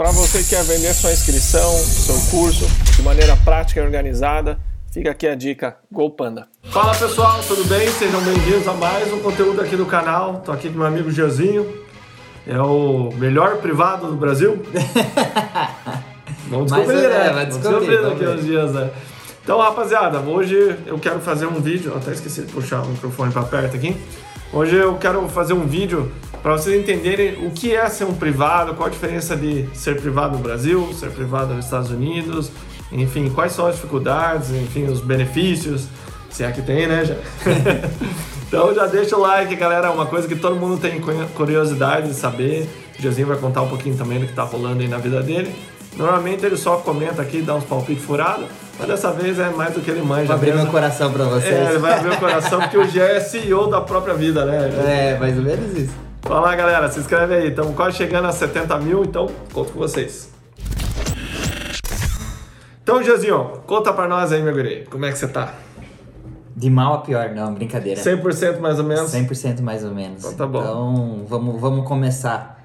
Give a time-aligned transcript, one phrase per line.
[0.00, 2.66] Para você que quer vender sua inscrição, seu curso
[2.96, 4.58] de maneira prática e organizada,
[4.90, 6.48] fica aqui a dica GoPanda.
[6.70, 7.86] Fala pessoal, tudo bem?
[7.86, 10.38] Sejam bem-vindos a mais um conteúdo aqui do canal.
[10.38, 11.84] Estou aqui com meu amigo Giozinho.
[12.46, 14.62] É o melhor privado do Brasil.
[16.48, 17.32] Vamos descobrir, Mas, é, né?
[17.34, 18.38] vai Vamos descobrir, descobrir vamos daqui ver.
[18.38, 18.90] uns dias, né?
[19.44, 21.94] Então, rapaziada, hoje eu quero fazer um vídeo.
[21.94, 23.94] Até esqueci de puxar o microfone para perto aqui.
[24.50, 26.10] Hoje eu quero fazer um vídeo
[26.42, 30.36] para vocês entenderem o que é ser um privado, qual a diferença de ser privado
[30.36, 32.50] no Brasil, ser privado nos Estados Unidos,
[32.90, 35.86] enfim, quais são as dificuldades, enfim, os benefícios,
[36.30, 37.04] se é que tem, né?
[37.04, 37.14] Já.
[38.48, 41.00] então já deixa o like, galera, é uma coisa que todo mundo tem
[41.34, 42.68] curiosidade de saber.
[42.98, 45.54] O Josinho vai contar um pouquinho também do que tá rolando aí na vida dele.
[45.96, 48.46] Normalmente ele só comenta aqui, dá uns palpites furados,
[48.78, 50.26] mas dessa vez é mais do que ele manja.
[50.26, 50.62] Vou abrir mesmo.
[50.62, 51.52] meu coração pra vocês.
[51.52, 54.70] É, ele vai abrir o coração porque o Gé é CEO da própria vida, né?
[54.86, 56.09] É, mais ou menos isso.
[56.28, 57.48] Lá, galera, se inscreve aí.
[57.48, 60.30] Estamos quase chegando a 70 mil, então conto com vocês.
[62.82, 65.54] Então, Josinho, conta pra nós aí, meu guri, como é que você tá?
[66.56, 68.00] De mal a pior, não, brincadeira.
[68.00, 69.10] 100% mais ou menos?
[69.12, 70.24] 100% mais ou menos.
[70.24, 70.60] Então tá bom.
[70.60, 72.59] Então, vamos, vamos começar.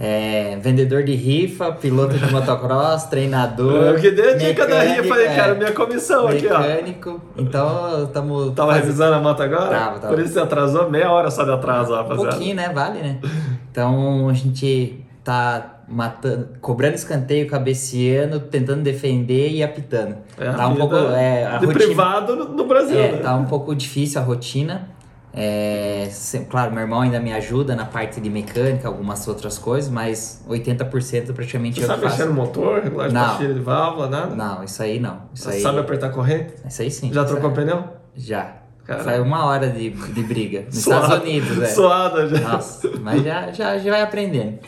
[0.00, 3.82] É, vendedor de rifa, piloto de motocross, treinador.
[3.82, 6.60] Eu que dei a dica da mecânico, rifa aí, é, cara, minha comissão aqui, ó.
[6.60, 7.20] Mecânico.
[7.36, 8.54] Então, estamos.
[8.54, 9.76] Tava revisando a moto agora?
[9.76, 10.14] Tava, tava.
[10.14, 12.30] Por isso você atrasou meia hora só de atraso, Um rapaziada.
[12.30, 12.68] pouquinho, né?
[12.72, 13.18] Vale, né?
[13.72, 20.16] Então a gente tá matando, cobrando escanteio, cabeceando, tentando defender e apitando.
[20.38, 20.94] É tá um pouco.
[20.94, 23.18] É, de rotina, privado no, no Brasil, é, né?
[23.18, 24.90] tá um pouco difícil a rotina.
[25.32, 26.08] É,
[26.50, 31.32] claro, meu irmão ainda me ajuda na parte de mecânica, algumas outras coisas, mas 80%
[31.32, 32.16] praticamente Você eu sabe faço.
[32.18, 34.34] mexer no motor, regulagem de pastilha de válvula, nada?
[34.34, 35.22] Não, isso aí não.
[35.34, 36.54] Isso Você aí, sabe apertar corrente?
[36.66, 37.12] isso aí sim.
[37.12, 37.84] Já trocou aí- pneu?
[38.16, 38.56] Já.
[38.84, 39.04] Cara.
[39.04, 40.62] Foi uma hora de, de briga.
[40.62, 41.66] Nos Suada- Estados Unidos, é.
[41.66, 42.40] Suada já.
[42.40, 44.58] Nossa, mas já, já, já vai aprendendo.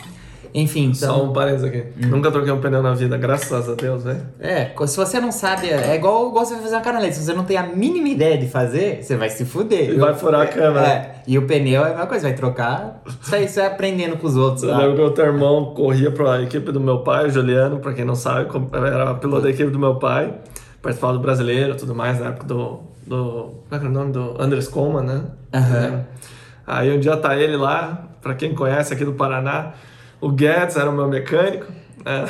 [0.54, 1.16] Enfim, então.
[1.16, 1.84] Só um parênteses aqui.
[2.06, 4.22] Nunca troquei um pneu na vida, graças a Deus, velho.
[4.38, 7.14] É, se você não sabe, é igual, igual você vai fazer uma canaleta.
[7.14, 9.90] Se você não tem a mínima ideia de fazer, você vai se fuder.
[9.90, 10.86] E vai furar a câmera.
[10.86, 13.02] É, e o pneu é a mesma coisa, vai trocar.
[13.22, 14.62] Isso aí você vai aprendendo com os outros.
[14.62, 14.78] Eu lá.
[14.78, 18.04] lembro que o teu irmão corria pra equipe do meu pai, o Juliano, pra quem
[18.04, 20.34] não sabe, era piloto da equipe do meu pai,
[20.82, 22.80] participava do brasileiro e tudo mais, na época do.
[23.06, 24.12] do como é que era o nome?
[24.12, 25.22] Do Andres Coleman, né?
[25.54, 25.76] Aham.
[25.76, 26.20] É.
[26.66, 29.72] Aí um dia tá ele lá, pra quem conhece aqui do Paraná,
[30.20, 31.66] o Guedes era o meu mecânico,
[32.04, 32.26] né?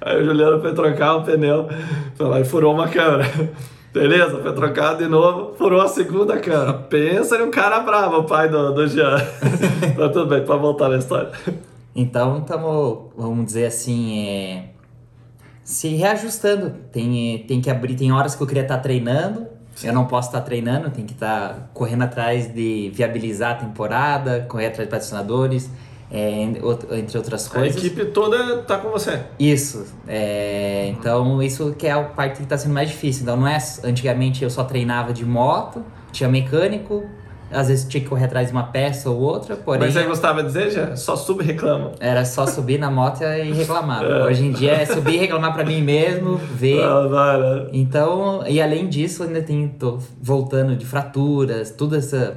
[0.00, 1.68] Aí o Juliano foi trocar o pneu,
[2.16, 3.24] foi lá e furou uma câmera.
[3.92, 6.72] Beleza, foi trocado de novo, furou a segunda câmera.
[6.72, 9.16] Pensa em um cara bravo, o pai do, do Jean.
[9.96, 11.30] Mas tudo bem, pra voltar na história.
[11.94, 14.70] Então estamos, vamos dizer assim, é,
[15.62, 16.70] se reajustando.
[16.90, 19.46] Tem, tem que abrir, tem horas que eu queria estar treinando,
[19.84, 24.66] eu não posso estar treinando, tem que estar correndo atrás de viabilizar a temporada, correr
[24.66, 25.70] atrás de patrocinadores,
[26.14, 27.82] é, entre outras A coisas.
[27.82, 29.20] equipe toda tá com você.
[29.38, 33.22] Isso, é, então isso que é a parte que está sendo mais difícil.
[33.22, 37.02] Então não é antigamente eu só treinava de moto, tinha mecânico,
[37.50, 40.42] às vezes tinha que correr atrás de uma peça ou outra, porém Mas você gostava
[40.42, 40.96] de dizer, já?
[40.96, 41.92] Só sub e reclama.
[42.00, 44.04] era só subir na moto e reclamar.
[44.04, 44.24] É.
[44.24, 46.82] Hoje em dia é subir e reclamar para mim mesmo, ver.
[46.82, 47.68] Ah, vai, né?
[47.72, 52.36] Então, e além disso, ainda tenho, tô voltando de fraturas, tudo essa,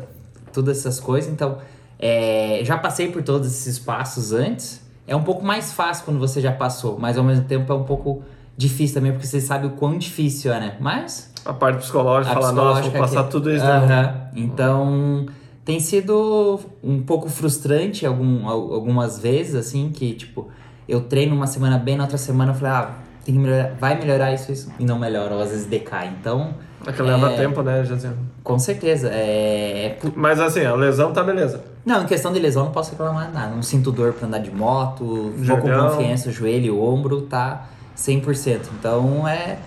[0.53, 1.29] todas essas coisas.
[1.31, 1.57] Então,
[2.07, 4.79] é, já passei por todos esses passos antes.
[5.07, 7.83] É um pouco mais fácil quando você já passou, mas ao mesmo tempo é um
[7.83, 8.21] pouco
[8.55, 10.77] difícil também, porque você sabe o quão difícil é, né?
[10.79, 13.65] Mas A parte psicológica a fala, nossa, vou passar aqui- tudo isso.
[13.65, 14.29] Né?
[14.35, 15.25] Então,
[15.63, 20.47] tem sido um pouco frustrante algum, al- algumas vezes, assim, que, tipo,
[20.87, 22.95] eu treino uma semana bem, na outra semana eu falei, ah,
[23.25, 26.13] tem que melhorar, vai melhorar isso, isso, e não melhora, ou às vezes decai.
[26.19, 26.53] Então,
[26.87, 27.35] É que leva É.
[27.35, 28.15] tempo, né, Jazinho?
[28.43, 29.97] com certeza, é...
[30.03, 31.63] é Mas assim, a lesão tá beleza.
[31.83, 33.55] Não, em questão de lesão, não posso reclamar nada.
[33.55, 37.65] Não sinto dor pra andar de moto, vou com confiança, joelho, o ombro, tá
[37.97, 38.69] 100%.
[38.79, 39.57] Então, é...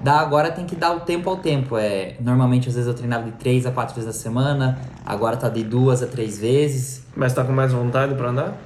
[0.00, 1.76] Dá, agora tem que dar o tempo ao tempo.
[1.76, 4.78] É, normalmente, às vezes, eu treinava de 3 a 4 vezes na semana.
[5.06, 7.04] Agora tá de 2 a 3 vezes.
[7.14, 8.56] Mas tá com mais vontade pra andar?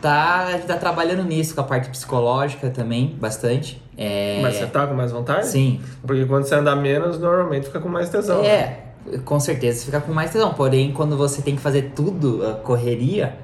[0.00, 3.82] Tá, a gente tá trabalhando nisso, com a parte psicológica também, bastante.
[3.98, 5.46] É, Mas você tá com mais vontade?
[5.46, 5.80] Sim.
[6.02, 8.40] Porque quando você anda menos, normalmente fica com mais tesão.
[8.42, 8.48] né?
[8.48, 8.80] É,
[9.24, 10.54] com certeza você fica com mais tesão.
[10.54, 13.36] Porém, quando você tem que fazer tudo, a correria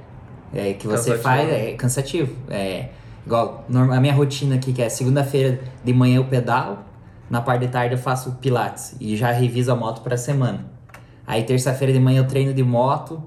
[0.55, 1.23] é, que você Cansativo.
[1.23, 2.37] faz, é cansativo.
[2.49, 2.89] É,
[3.27, 6.79] igual, a minha rotina aqui, que é segunda-feira de manhã eu pedalo,
[7.29, 10.65] na parte de tarde eu faço pilates e já reviso a moto pra semana.
[11.27, 13.23] Aí terça-feira de manhã eu treino de moto,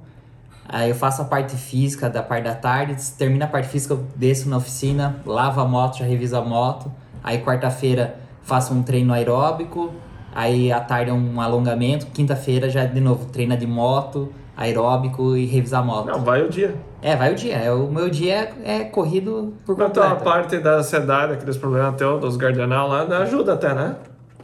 [0.69, 4.05] aí eu faço a parte física da parte da tarde, termina a parte física, eu
[4.15, 6.91] desço na oficina, lavo a moto, já reviso a moto.
[7.23, 9.93] Aí quarta-feira faço um treino aeróbico,
[10.33, 15.45] Aí à tarde é um alongamento, quinta-feira já de novo treina de moto, aeróbico e
[15.45, 16.05] revisar a moto.
[16.07, 16.75] Não, vai o dia.
[17.01, 17.55] É, vai o dia.
[17.55, 20.23] É, o meu dia é, é corrido por Então a completo.
[20.23, 23.95] parte da ansiedade, aqueles problemas até dos gardenal lá, ajuda até, né?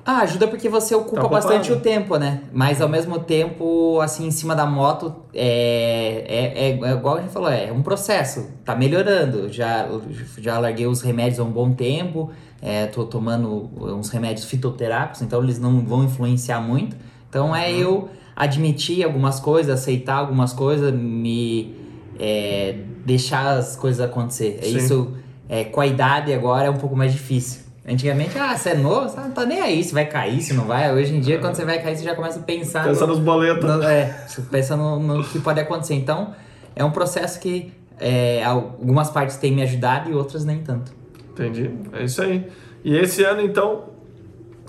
[0.06, 2.44] Ah, ajuda porque você ocupa Tá bastante o tempo, né?
[2.54, 7.22] Mas ao mesmo tempo, assim, em cima da moto, é, é, é, é igual a
[7.22, 8.52] gente falou, é um processo.
[8.64, 9.52] Tá melhorando.
[9.52, 9.90] Já,
[10.38, 12.30] já larguei os remédios há um bom tempo.
[12.62, 16.96] É, tô tomando uns remédios fitoterápicos, então eles não vão influenciar muito.
[17.28, 21.76] Então é eu admitir algumas coisas, aceitar algumas coisas, me
[22.20, 24.60] é, deixar as coisas acontecer.
[24.62, 25.14] É isso,
[25.50, 27.65] é, com a idade agora é um pouco mais difícil.
[27.88, 30.66] Antigamente, ah, você é novo, você não tá nem aí se vai cair, se não
[30.66, 30.92] vai.
[30.92, 32.84] Hoje em dia, quando você vai cair, você já começa a pensar.
[32.84, 33.64] no- Pensa nos boletos.
[33.64, 35.94] no- é, pensa no, no que pode acontecer.
[35.94, 36.34] Então,
[36.76, 40.92] é um processo que é, algumas partes têm me ajudado e outras nem tanto.
[41.32, 41.70] Entendi.
[41.94, 42.50] É isso aí.
[42.84, 43.86] E esse ano, então,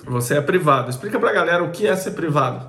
[0.06, 0.90] você é privado.
[0.90, 2.68] Explica pra galera o que é ser privado.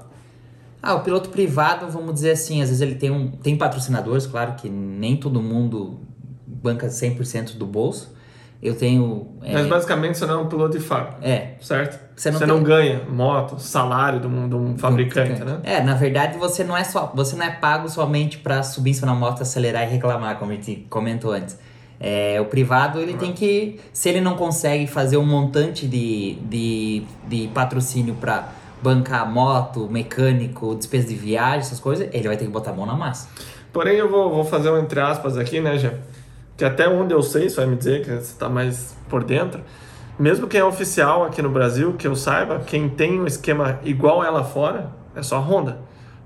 [0.82, 4.54] Ah, o piloto privado, vamos dizer assim, às vezes ele tem um tem patrocinadores, claro
[4.54, 6.00] que nem todo mundo
[6.46, 8.16] banca 100% do bolso.
[8.62, 12.00] Eu tenho é, Mas basicamente você não é um piloto de fábrica, é, certo?
[12.16, 15.60] Você Você não não, tem- ganha moto, salário de um, de um fabricante, né?
[15.64, 18.94] É, na verdade você não é só, você não é pago somente para subir em
[18.94, 21.58] cima da moto, acelerar e reclamar, como a gente comentou antes.
[22.00, 27.04] É, o privado ele tem que, se ele não consegue fazer um montante de, de,
[27.28, 28.50] de patrocínio para
[28.82, 32.86] bancar moto, mecânico, despesa de viagem, essas coisas, ele vai ter que botar a mão
[32.86, 33.30] na massa.
[33.74, 35.94] Porém, eu vou, vou fazer um entre aspas aqui, né, Jean?
[36.58, 39.62] Que até onde eu sei, você vai me dizer que você está mais por dentro.
[40.20, 44.24] Mesmo quem é oficial aqui no Brasil, que eu saiba, quem tem um esquema igual
[44.24, 45.78] ela fora, é só a Honda.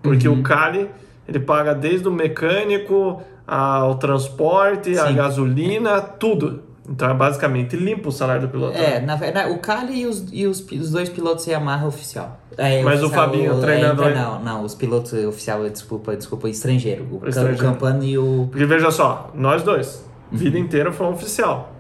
[0.02, 0.40] Porque Uhum.
[0.40, 0.90] o Cali,
[1.28, 5.16] ele paga desde o mecânico ao transporte, a Sim.
[5.16, 6.64] gasolina, tudo.
[6.90, 8.78] Então é basicamente limpo o salário do piloto.
[8.78, 12.40] É, na verdade, o Kali e os, e os, os dois pilotos Yamaha oficial.
[12.58, 16.16] É, Mas o oficial, Fabinho, o é, treinador- inter- Não, não, os pilotos oficial, desculpa,
[16.16, 17.06] desculpa, estrangeiro.
[17.12, 17.56] O, estrangeiro.
[17.56, 18.48] o Campano e o.
[18.50, 20.10] Porque veja só, nós dois.
[20.32, 21.76] Vida inteira foi um oficial.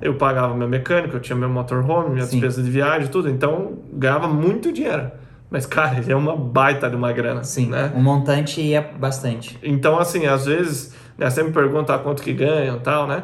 [0.00, 2.40] Eu pagava meu mecânico, eu tinha meu motorhome, minha Sim.
[2.40, 3.28] despesa de viagem, tudo.
[3.30, 5.10] Então ganhava muito dinheiro.
[5.48, 7.44] Mas, cara, ele é uma baita de uma grana.
[7.44, 7.92] Sim, né?
[7.94, 9.58] o montante ia bastante.
[9.62, 13.22] Então, assim, às vezes, né, você me pergunta quanto que ganham e tal, né?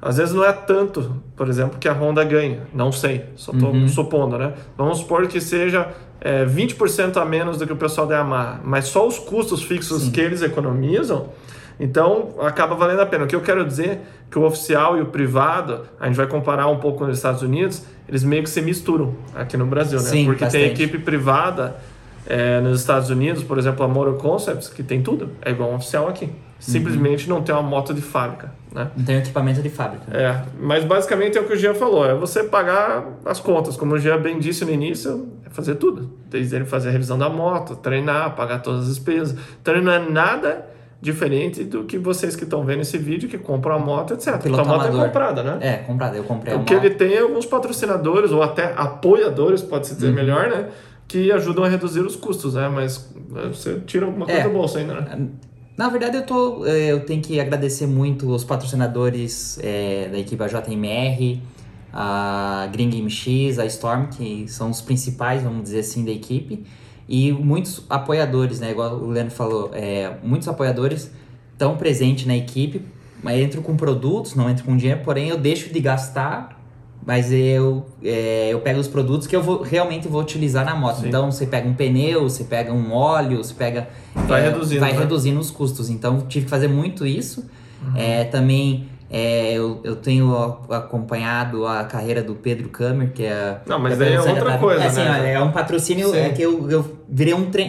[0.00, 2.60] Às vezes não é tanto, por exemplo, que a Honda ganha.
[2.74, 3.88] Não sei, só tô Uhum.
[3.88, 4.52] supondo, né?
[4.76, 5.88] Vamos supor que seja
[6.20, 8.60] é, 20% a menos do que o pessoal da Yamaha.
[8.62, 10.10] Mas só os custos fixos Sim.
[10.10, 11.30] que eles economizam,
[11.78, 13.24] então acaba valendo a pena.
[13.24, 14.00] O que eu quero dizer é
[14.30, 17.84] que o oficial e o privado, a gente vai comparar um pouco nos Estados Unidos,
[18.08, 20.04] eles meio que se misturam aqui no Brasil, né?
[20.04, 20.82] Sim, Porque tem bastante.
[20.82, 21.76] equipe privada
[22.26, 25.76] é, nos Estados Unidos, por exemplo, a Motor Concepts, que tem tudo, é igual um
[25.76, 26.30] oficial aqui.
[26.58, 28.90] Simplesmente não tem uma moto de fábrica, né?
[28.96, 30.04] Não tem equipamento de fábrica.
[30.10, 33.94] É, mas basicamente é o que o Jean falou, é você pagar as contas, como
[33.94, 36.10] o Jean bem disse no início, é fazer tudo.
[36.30, 39.38] Desde ele fazer a revisão da moto, treinar, pagar todas as despesas.
[39.60, 40.64] Então ele não é nada
[41.00, 44.38] diferente do que vocês que estão vendo esse vídeo, que compram a moto, etc.
[44.40, 45.00] Piloto Então a moto amador.
[45.00, 45.58] é comprada, né?
[45.60, 46.16] É, comprado.
[46.16, 46.84] Eu comprei a O que moto.
[46.84, 49.98] ele tem é alguns patrocinadores, ou até apoiadores, pode-se Uhum.
[49.98, 50.68] dizer melhor, né?
[51.06, 52.68] Que ajudam a reduzir os custos, né?
[52.68, 54.44] Mas é, você tira alguma coisa É.
[54.44, 55.28] do bolso ainda, né?
[55.76, 61.42] Na verdade, eu, tô, eu tenho que agradecer muito os patrocinadores eh, da equipe JMR,
[61.92, 66.64] a Green MX, a Storm, que são os principais, vamos dizer assim, da equipe.
[67.08, 68.70] E muitos apoiadores, né?
[68.72, 71.10] Igual o Leandro falou, eh, muitos apoiadores
[71.52, 72.82] estão presentes na equipe,
[73.22, 76.60] mas entro com produtos, não entro com dinheiro, porém eu deixo de gastar,
[77.06, 81.02] mas eu, eh, eu pego os produtos que eu vou, realmente vou utilizar na moto.
[81.02, 81.08] Sim.
[81.08, 83.88] Então você pega um pneu, você pega um óleo, você pega.
[84.12, 84.98] Vai eh, reduzindo, Vai né?
[84.98, 85.88] reduzindo os custos.
[85.88, 87.48] Então tive que fazer muito isso.
[87.86, 87.96] Uhum.
[87.96, 90.34] É, também é, eu, eu tenho
[90.68, 93.58] acompanhado a carreira do Pedro Kammer, que é.
[93.66, 95.32] Não, mas é daí é da- outra da- coisa, é, assim, né?
[95.34, 96.16] É um patrocínio Sim.
[96.18, 97.66] é que eu, eu virei um tre-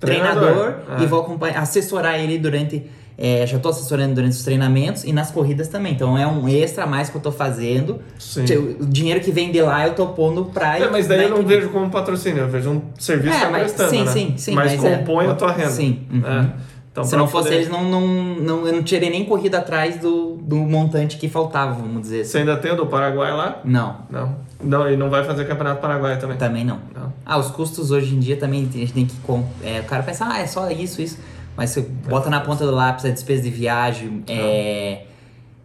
[0.00, 1.02] Treinador, treinador, é.
[1.02, 2.84] e vou acompanhar, assessorar ele durante.
[3.20, 5.92] é, já estou assessorando durante os treinamentos e nas corridas também.
[5.92, 7.98] Então é um extra a mais que eu tô fazendo.
[8.16, 8.44] Sim.
[8.80, 10.78] O dinheiro que vem de lá eu tô pondo pra.
[10.78, 11.52] É, mas daí eu não equipe.
[11.56, 14.10] vejo como patrocínio, eu vejo um serviço É, que tá mas- prestando, sim, né?
[14.12, 15.70] sim, sim, Mas, mas é- compõe a tua renda.
[15.70, 16.22] Sim, uhum.
[16.24, 16.52] É.
[16.98, 19.98] Então, Se não fosse poder- eles, não, não, não, eu não tirei nem corrida atrás
[19.98, 22.30] do, do montante que faltava, vamos dizer assim.
[22.32, 23.60] Você ainda tem o do Paraguai lá?
[23.64, 24.48] Não, Não.
[24.60, 26.36] Não, e não vai fazer campeonato Paraguai também.
[26.36, 26.80] também não.
[26.92, 27.12] Não.
[27.24, 29.14] Ah, os custos hoje em dia também a gente tem que.
[29.62, 31.16] É, o cara pensa, ah, é só isso, isso.
[31.56, 35.02] Mas você bota na ponta do lápis a despesa de viagem, é,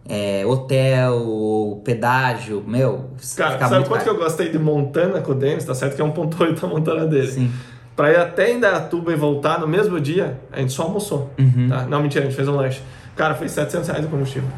[0.08, 3.06] é, hotel, pedágio, meu.
[3.36, 4.16] Cara, fica sabe quanto que caro.
[4.16, 5.64] eu gostei de Montana com o Denis?
[5.64, 7.30] Tá certo que é 1.8 a Montana dele.
[7.32, 7.50] Sim.
[7.96, 11.30] Pra ir até Indaiatuba e voltar no mesmo dia, a gente só almoçou.
[11.38, 11.68] Uhum.
[11.68, 11.82] Tá?
[11.82, 12.82] Não, mentira, a gente fez um lanche.
[13.14, 14.48] Cara, foi 700 reais o combustível.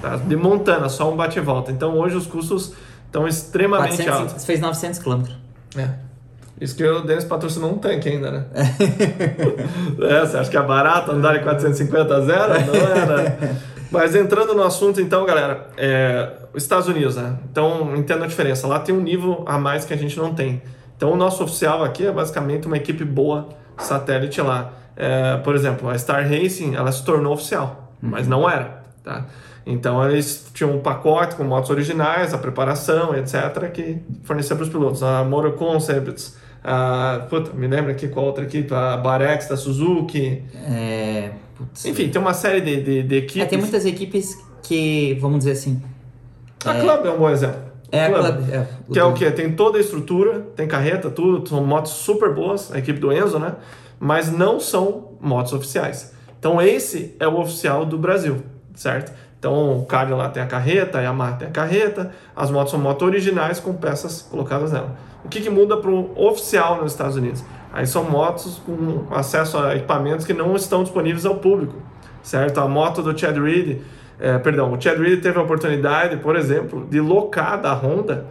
[0.00, 0.16] Tá?
[0.16, 1.70] De Montana, só um bate e volta.
[1.70, 2.72] Então hoje os custos
[3.06, 4.34] estão extremamente 400, altos.
[4.34, 5.36] você fez 900 quilômetros.
[5.76, 5.88] É.
[6.60, 8.44] Isso que o Denis patrocinou um tanque ainda, né?
[8.54, 12.52] é, você acha que é barato andar em 450 a zero?
[12.66, 13.58] Não é, né?
[13.90, 17.36] Mas entrando no assunto, então, galera, é, os Estados Unidos, né?
[17.50, 18.66] Então, entenda a diferença.
[18.66, 20.62] Lá tem um nível a mais que a gente não tem.
[21.02, 24.72] Então, o nosso oficial aqui é basicamente uma equipe boa satélite lá.
[24.94, 29.26] É, por exemplo, a Star Racing, ela se tornou oficial, mas não era, tá?
[29.66, 34.68] Então, eles tinham um pacote com motos originais, a preparação, etc., que fornecia para os
[34.68, 35.02] pilotos.
[35.02, 40.44] A Motor Concepts, a, puta, me lembra aqui qual outra equipe, a Barex da Suzuki.
[40.54, 41.84] É, putz.
[41.84, 43.42] Enfim, tem uma série de, de, de equipes.
[43.42, 45.82] É, tem muitas equipes que, vamos dizer assim.
[46.64, 47.60] A Club é um bom exemplo.
[47.92, 48.50] É, Club.
[48.50, 49.30] É, Que é o quê?
[49.30, 53.38] Tem toda a estrutura, tem carreta, tudo, são motos super boas, a equipe do Enzo,
[53.38, 53.54] né?
[54.00, 56.14] Mas não são motos oficiais.
[56.38, 58.42] Então esse é o oficial do Brasil,
[58.74, 59.12] certo?
[59.38, 62.80] Então o Cadillac lá tem a carreta, a Yamaha tem a carreta, as motos são
[62.80, 64.96] motos originais com peças colocadas nela.
[65.24, 67.44] O que, que muda para o oficial nos Estados Unidos?
[67.72, 71.74] Aí são motos com acesso a equipamentos que não estão disponíveis ao público,
[72.22, 72.58] certo?
[72.58, 73.80] A moto do Chad Reed,
[74.18, 78.26] é, perdão, o Chad Reed teve a oportunidade, por exemplo, de locar da Honda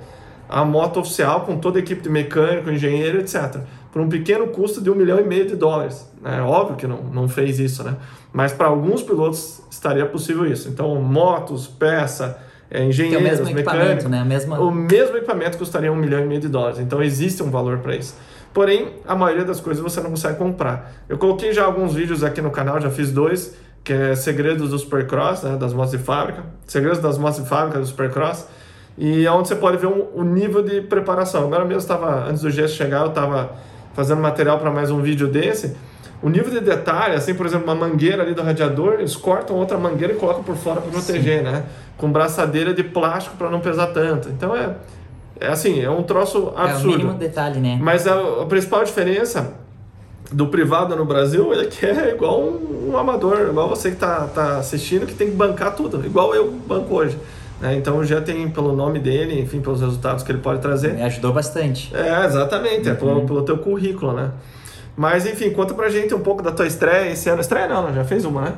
[0.48, 3.62] a moto oficial com toda a equipe de mecânico, engenheiro, etc.
[3.92, 6.10] Por um pequeno custo de um milhão e meio de dólares.
[6.26, 7.96] É óbvio que não, não fez isso, né?
[8.34, 10.68] Mas para alguns pilotos estaria possível isso.
[10.68, 12.38] Então, motos, peça,
[12.70, 14.06] é, Tem o engenheiros, mesmo equipamento, mecânicos.
[14.10, 14.24] né?
[14.26, 14.60] Mesma...
[14.60, 16.80] O mesmo equipamento custaria um milhão e meio de dólares.
[16.80, 18.16] Então existe um valor para isso.
[18.54, 20.94] Porém, a maioria das coisas você não consegue comprar.
[21.08, 24.78] Eu coloquei já alguns vídeos aqui no canal, já fiz dois, que é Segredos do
[24.80, 26.44] Supercross, né, das motos de fábrica.
[26.68, 28.48] Segredos das motos de fábrica do Supercross.
[28.98, 31.46] E é onde você pode ver um- o nível de preparação.
[31.46, 33.52] Agora mesmo estava, antes do gesto chegar, eu estava
[33.94, 35.76] fazendo material para mais um vídeo desse.
[36.22, 39.78] O nível de detalhe, assim, por exemplo, uma mangueira ali do radiador, eles cortam outra
[39.78, 41.64] mangueira e colocam por fora para proteger, né?
[41.98, 44.30] Com braçadeira de plástico para não pesar tanto.
[44.30, 44.76] Então é,
[45.40, 46.90] é assim, é um troço É o absurdo.
[47.00, 47.80] mínimo detalhe, né?
[47.82, 49.54] Mas a, a principal diferença
[50.32, 54.28] do privado no Brasil é que é igual um, um amador, igual você que está
[54.28, 57.18] tá assistindo, que tem que bancar tudo, igual eu banco hoje.
[57.60, 57.76] né?
[57.76, 60.94] Então já tem pelo nome dele, enfim, pelos resultados que ele pode trazer.
[60.94, 61.94] Me ajudou bastante.
[61.96, 64.32] É, exatamente, é pelo, pelo teu currículo, né?
[64.96, 67.42] Mas enfim, conta pra gente um pouco da tua estreia esse ano.
[67.42, 67.94] Estreia não, né?
[67.94, 68.54] já fez uma, né?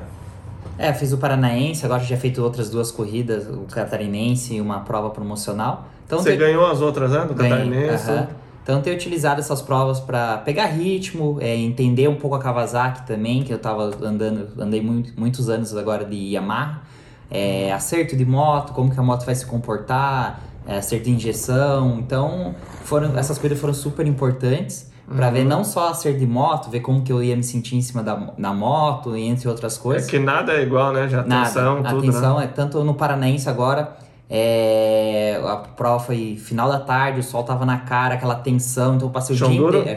[0.78, 5.12] É, fiz o Paranaense, agora já feito outras duas corridas, o Catarinense e uma prova
[5.12, 5.88] promocional.
[6.06, 7.26] Então Você ganhou as outras, né?
[7.26, 8.10] Do Ganhei, Catarinense.
[8.10, 8.28] aham.
[8.64, 13.44] Então ter utilizado essas provas para pegar ritmo, é, entender um pouco a Kawasaki também,
[13.44, 16.82] que eu tava andando, andei muito, muitos anos agora de Yamaha,
[17.30, 21.98] é, acerto de moto, como que a moto vai se comportar, é, acerto de injeção,
[22.00, 22.56] então
[22.86, 25.34] foram essas coisas foram super importantes para Uhum.
[25.34, 28.02] ver não só acerto de moto, ver como que eu ia me sentir em cima
[28.02, 30.10] da, da moto e entre outras É coisas.
[30.10, 31.10] que nada é igual, né?
[31.10, 31.90] Já atenção, Nada.
[31.90, 32.46] tudo, Atenção, né?
[32.46, 33.98] é tanto no Paranaense agora.
[34.30, 39.08] É, a prova foi final da tarde, o sol tava na cara, aquela tensão, então
[39.08, 39.84] eu passei o dia inteiro.
[39.88, 39.96] É.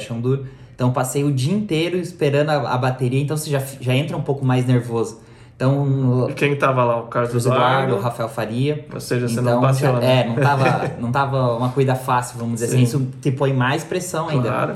[0.75, 4.17] Então eu passei o dia inteiro esperando a, a bateria, então você já, já entra
[4.17, 5.21] um pouco mais nervoso.
[5.57, 7.01] Então, E quem tava lá?
[7.01, 7.95] O Carlos Eduardo, Eduardo.
[7.95, 8.87] o Rafael Faria.
[8.93, 10.21] Ou seja, você então, não passeou, né?
[10.21, 12.83] É, não tava, não tava uma corrida fácil, vamos dizer Sim.
[12.83, 12.83] assim.
[12.83, 14.49] Isso te põe mais pressão ainda.
[14.49, 14.75] Claro.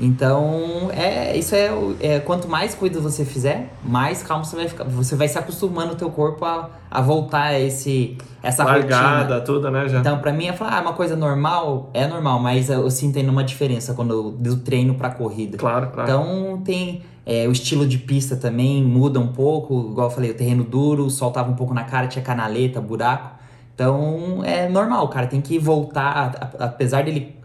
[0.00, 1.70] Então, é, isso é,
[2.00, 4.84] é quanto mais cuidados você fizer, mais calmo você vai ficar.
[4.84, 9.40] Você vai se acostumando o teu corpo a, a voltar a esse essa Largada, rotina.
[9.42, 9.88] tudo, né?
[9.88, 10.00] Já.
[10.00, 13.30] Então, pra mim, é falar, ah, uma coisa normal, é normal, mas eu sinto ainda
[13.30, 15.56] uma diferença quando eu do treino pra corrida.
[15.56, 16.10] Claro, claro.
[16.10, 20.34] Então, tem é, o estilo de pista também muda um pouco, igual eu falei, o
[20.34, 23.30] terreno duro, o sol tava um pouco na cara, tinha canaleta, buraco.
[23.74, 27.36] Então, é normal, cara tem que voltar, apesar dele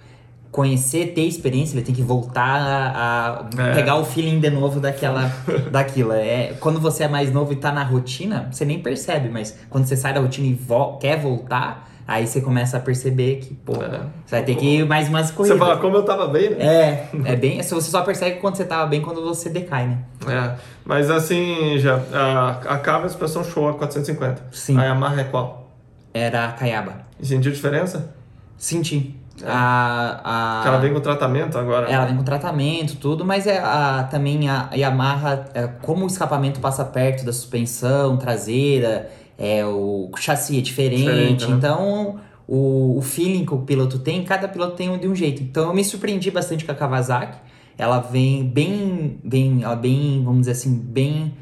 [0.51, 3.73] conhecer, ter experiência, ele tem que voltar a, a É.
[3.75, 5.31] pegar o feeling de novo daquela,
[5.71, 6.13] daquilo.
[6.13, 9.85] É, quando você é mais novo e tá na rotina, você nem percebe, mas quando
[9.85, 13.73] você sai da rotina e vo- quer voltar, aí você começa a perceber que, pô,
[13.83, 13.99] É.
[14.25, 15.57] você vai ter que ir mais umas corridas.
[15.59, 16.57] Você fala, como eu tava bem, né?
[16.65, 17.61] É, é bem.
[17.61, 19.97] Você só percebe quando você tava bem, quando você decai, né?
[20.27, 20.55] É.
[20.85, 21.99] Mas assim, já.
[22.13, 24.41] A, a Cava é a expressão show a 450.
[24.51, 24.77] Sim.
[24.77, 25.69] A Yamaha é qual?
[26.13, 27.05] Era a Caiaba.
[27.19, 28.15] E sentiu diferença?
[28.57, 29.15] Senti.
[29.45, 30.61] A, a...
[30.61, 31.89] Que ela vem com tratamento agora.
[31.89, 36.59] Ela vem com tratamento, tudo, mas é a, também a Yamaha, é, como o escapamento
[36.59, 41.55] passa perto da suspensão traseira, é, o chassi é diferente, Diferente, né?
[41.55, 45.43] então o, o feeling que o piloto tem, cada piloto tem um de um jeito.
[45.43, 47.37] Então eu me surpreendi bastante com a Kawasaki.
[47.77, 51.33] Ela vem bem, bem, ela bem, vamos dizer assim, bem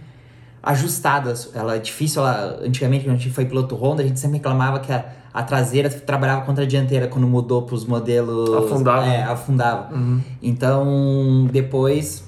[0.65, 1.33] ajustada.
[1.53, 4.79] Ela é difícil, ela, antigamente quando a gente foi piloto Honda, a gente sempre reclamava
[4.79, 8.51] que a, a traseira trabalhava contra a dianteira quando mudou para os modelos...
[8.65, 9.05] Afundava.
[9.05, 9.93] É, afundava.
[9.93, 10.21] Uhum.
[10.41, 12.25] Então, depois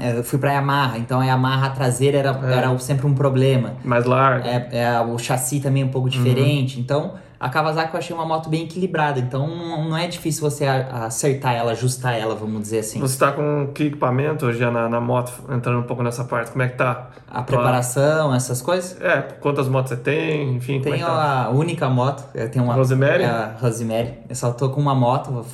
[0.00, 0.98] é, eu fui pra Yamaha.
[0.98, 2.54] Então, a Yamaha traseira era, É.
[2.54, 3.74] era sempre um problema.
[3.84, 4.48] Mais larga.
[4.48, 6.80] É, é, o chassi também é um pouco diferente.
[6.80, 11.06] Então, A Kawasaki eu achei uma moto bem equilibrada, então não é difícil você a-
[11.06, 13.00] acertar ela, ajustar ela, vamos dizer assim.
[13.00, 16.52] Você tá com que equipamento hoje já na, na moto, entrando um pouco nessa parte?
[16.52, 17.10] Como é que tá?
[17.28, 18.96] A preparação, essas coisas.
[19.00, 21.44] É, quantas motos você tem, enfim, como é Tenho que tá?
[21.46, 22.74] a única moto, eu tenho uma.
[22.74, 23.24] Rosemary?
[23.24, 24.14] É a Rosemary.
[24.28, 25.44] Eu só tô com uma moto,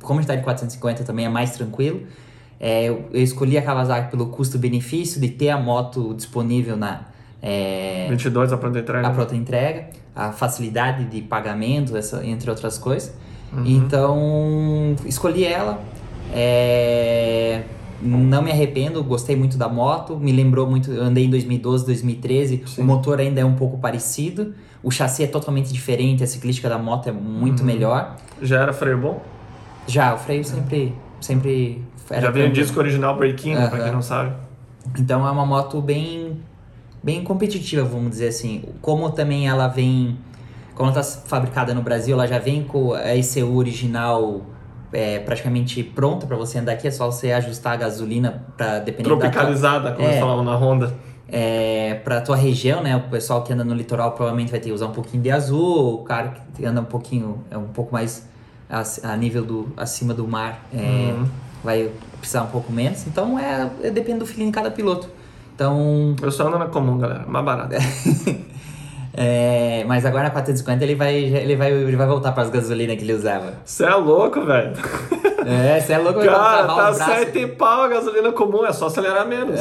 [0.00, 2.06] como está de 450 também é mais tranquilo.
[2.58, 7.00] É, eu, eu escolhi a Kawasaki pelo custo-benefício de ter a moto disponível na.
[7.42, 9.06] É, 22 a pronta entrega.
[9.06, 13.14] a pronta entrega, a facilidade de pagamento, essa, entre outras coisas.
[13.52, 13.62] Uhum.
[13.66, 15.80] Então, escolhi ela.
[16.34, 17.62] é,
[18.04, 20.16] não me arrependo, gostei muito da moto.
[20.18, 22.62] Me lembrou muito, eu andei em 2012, 2013.
[22.66, 22.82] Sim.
[22.82, 24.54] O motor ainda é um pouco parecido.
[24.82, 27.66] O chassi é totalmente diferente, a ciclística da moto é muito Uhum.
[27.66, 28.16] melhor.
[28.40, 29.22] Já era freio bom?
[29.86, 30.92] Já, o freio sempre.
[31.20, 32.66] sempre era Já veio o tranquilo.
[32.66, 33.82] disco original breaking, pra Aham.
[33.84, 34.32] quem não sabe.
[34.98, 36.38] Então é uma moto bem
[37.02, 38.64] bem competitiva, vamos dizer assim.
[38.80, 40.16] Como também ela vem,
[40.74, 44.42] como ela está fabricada no Brasil, ela já vem com a ECU original
[44.92, 49.08] é, praticamente pronta para você andar aqui, é só você ajustar a gasolina para depender
[49.08, 50.10] da tua, Tropicalizada, como É.
[50.10, 50.92] eles falavam na Honda.
[51.34, 52.94] é, para tua região, né?
[52.96, 55.94] O pessoal que anda no litoral provavelmente vai ter que usar um pouquinho de azul,
[55.94, 58.28] o cara que anda um pouquinho é um pouco mais
[58.68, 60.78] a, a nível do acima do mar, é,
[61.14, 61.26] Uhum.
[61.64, 63.06] vai precisar um pouco menos.
[63.06, 65.08] Então é, é depende do feeling de cada piloto.
[65.62, 67.24] Então Eu só ando na comum, galera.
[67.26, 67.74] Mais barato.
[69.14, 72.96] É, mas agora na 450 ele vai, ele vai, ele vai voltar para as gasolinas
[72.96, 73.52] que ele usava.
[73.62, 74.72] Você é louco, velho.
[75.44, 79.60] É, você é louco, Cara, tá sete pau a gasolina comum, é só acelerar menos.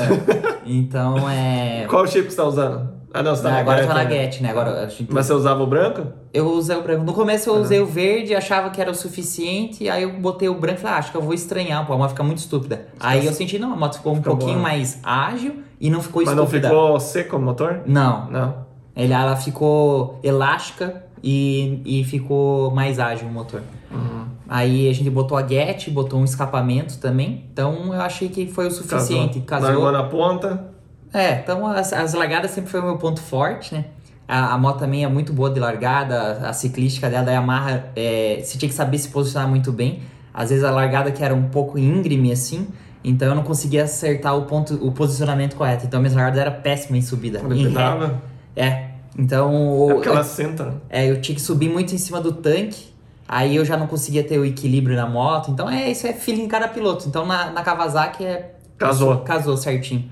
[0.65, 1.85] Então é.
[1.89, 2.87] Qual chip você tá usando?
[3.13, 4.09] Ah, não, você tá Não, na agora eu tô na né?
[4.09, 4.49] Get, né?
[4.51, 6.07] Agora Mas você usava o branco?
[6.33, 7.03] eu usei o branco.
[7.03, 10.55] No começo eu usei o verde, achava que era o suficiente, aí eu botei o
[10.55, 12.87] branco e falei, ah, acho que eu vou estranhar, pô, a moto fica muito estúpida.
[12.99, 14.63] Aí eu senti, não, a moto ficou um pouquinho boa.
[14.63, 16.69] mais ágil e não ficou Mas não estúpida.
[16.69, 17.81] ficou seco o motor?
[17.85, 18.71] Não, Não.
[18.95, 23.61] Ele, ela ficou elástica e, e ficou mais ágil o motor.
[23.89, 24.25] Uhum.
[24.49, 27.45] Aí a gente botou a Get, botou um escapamento também.
[27.53, 29.39] Então eu achei que foi o suficiente.
[29.41, 29.69] Casou.
[29.69, 30.70] Largou na ponta.
[31.13, 33.85] É, então as, as largadas sempre foi o meu ponto forte, né?
[34.27, 37.85] A, a moto também é muito boa de largada, a, a ciclística dela da Yamaha,
[37.95, 40.01] é, você tinha que saber se posicionar muito bem.
[40.33, 42.67] Às vezes a largada que era um pouco íngreme assim,
[43.03, 45.85] então eu não conseguia acertar o ponto, o posicionamento correto.
[45.85, 47.39] Então minhas largadas eram péssimas em subida.
[47.39, 48.11] Quando em ré.
[48.55, 48.91] É.
[49.19, 50.63] Então É o- porque ela senta.
[50.65, 50.73] né?
[50.89, 52.85] é, eu tinha que subir muito em cima do tanque,
[53.27, 55.51] aí eu já não conseguia ter o equilíbrio na moto.
[55.51, 57.05] Então é isso é feeling em cada piloto.
[57.09, 59.17] Então na, na Kawasaki é Casou.
[59.17, 60.05] casou certinho.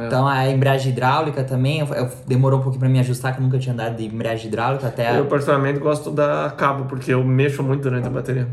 [0.00, 0.06] É.
[0.06, 3.44] Então a embreagem hidráulica também, eu, eu- demorou um pouquinho pra me ajustar, que eu
[3.44, 5.18] nunca tinha andado de embreagem hidráulica até.
[5.18, 8.48] Eu, particularmente, gosto da cabo, porque eu mexo muito durante a bateria.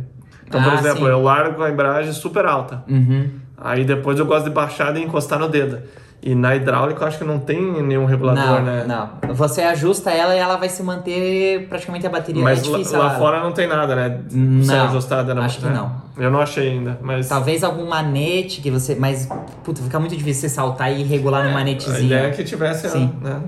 [0.46, 1.12] Então, por Ah, exemplo, sim.
[1.12, 2.84] eu largo a embreagem super alta.
[2.88, 3.30] Uhum.
[3.58, 5.80] Aí depois eu gosto de baixar e encostar no dedo.
[6.26, 8.86] E na hidráulica eu acho que não tem nenhum regulador, Não, né?
[8.88, 9.34] não.
[9.36, 12.42] Você ajusta ela e ela vai se manter praticamente a bateria.
[12.42, 14.22] Mas é lá, difícil lá ela- fora não tem nada, né?
[14.32, 15.74] Não, Ser ajustada na acho que né?
[15.74, 16.02] não.
[16.18, 18.96] Eu não achei ainda, mas Talvez algum manete que você.
[18.96, 19.28] Mas,
[19.66, 22.06] puta, fica muito difícil você saltar e regular no a manetezinho.
[22.06, 23.12] ideia é que tivesse, Sim.
[23.22, 23.42] né?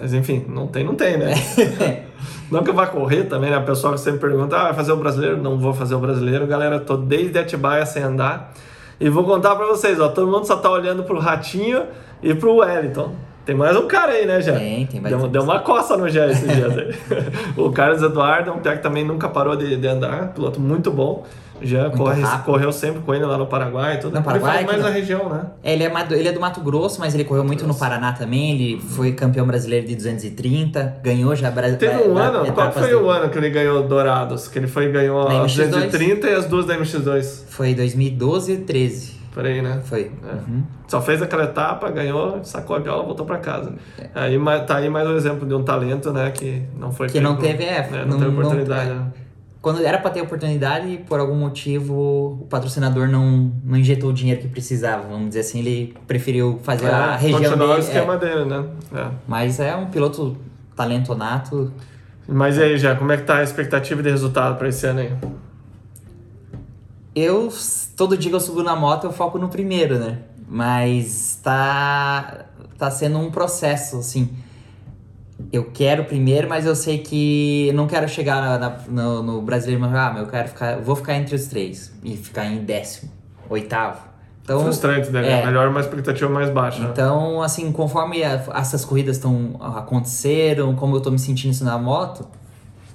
[0.00, 1.34] Mas enfim, não tem, não tem, né?
[2.52, 3.58] não que eu vá correr também, né?
[3.58, 5.38] O pessoal que sempre pergunta, ah, vai fazer o brasileiro?
[5.42, 6.46] Não vou fazer o brasileiro.
[6.46, 8.52] Galera, tô desde Atibaia sem andar.
[9.00, 11.82] E vou contar pra vocês, ó, todo mundo só tá olhando pro Ratinho
[12.22, 13.12] e pro Wellington.
[13.44, 14.52] Tem mais um cara aí, né, Jé?
[14.52, 15.32] Tem, tem Deu, bastante.
[15.32, 16.94] deu uma coça no Jé esses dias aí.
[17.56, 20.92] o Carlos Eduardo é um piá que também nunca parou de, de andar, piloto muito
[20.92, 21.24] bom.
[21.60, 24.14] Já corre, correu sempre com ele lá no Paraguai e tudo.
[24.16, 25.46] No Paraguai, ele faz mais na região, né?
[25.62, 28.52] É, Ele é, ele é do Mato Grosso, mas ele correu muito no Paraná também.
[28.52, 33.04] Ele foi campeão brasileiro de 230, ganhou já Bra Teve um ano, qual foi do-
[33.04, 34.48] o ano que ele ganhou Dourados?
[34.48, 35.68] Que ele foi ganhou MX2?
[35.68, 37.44] 230 e as duas da MX2.
[37.48, 39.21] Foi 2012 e 13.
[39.32, 39.80] Por aí, né?
[39.84, 40.10] Foi.
[40.26, 40.32] É.
[40.50, 40.62] Uhum.
[40.86, 43.72] Só fez aquela etapa, ganhou, sacou a viola, voltou pra casa.
[44.14, 46.30] Aí ma- tá aí mais um exemplo de um talento, né?
[46.30, 48.90] Que não foi Que não pego, teve, é, né, não- não, teve não- oportunidade.
[48.90, 48.94] é.
[48.94, 49.06] né?
[49.62, 54.40] Quando era pra ter oportunidade, por algum motivo, o patrocinador não, não injetou o dinheiro
[54.42, 55.04] que precisava.
[55.08, 58.18] Vamos dizer assim, ele preferiu fazer a É, região continuar o esquema é.
[58.18, 58.64] dele, né?
[58.92, 59.06] É.
[59.26, 60.36] Mas é um piloto
[60.74, 61.72] talento nato.
[62.28, 64.98] Mas e aí, já, como é que tá a expectativa de resultado pra esse ano
[65.00, 65.12] aí?
[67.14, 67.52] Eu,
[67.96, 70.18] todo dia que eu subo na moto, eu foco no primeiro, né?
[70.48, 72.46] Mas tá,
[72.78, 74.30] tá sendo um processo, assim.
[75.52, 79.82] Eu quero primeiro, mas eu sei que não quero chegar na- na- no, no brasileiro
[79.82, 83.10] falar, ah, mas eu quero ficar, vou ficar entre os três e ficar em décimo,
[83.50, 84.00] oitavo.
[84.42, 85.40] Então, Frustrante, né?
[85.40, 85.46] é.
[85.46, 86.80] Melhor uma expectativa mais baixa.
[86.80, 86.88] né?
[86.92, 91.76] então, assim, conforme a- essas corridas estão aconteceram, como eu tô me sentindo isso na
[91.78, 92.26] moto,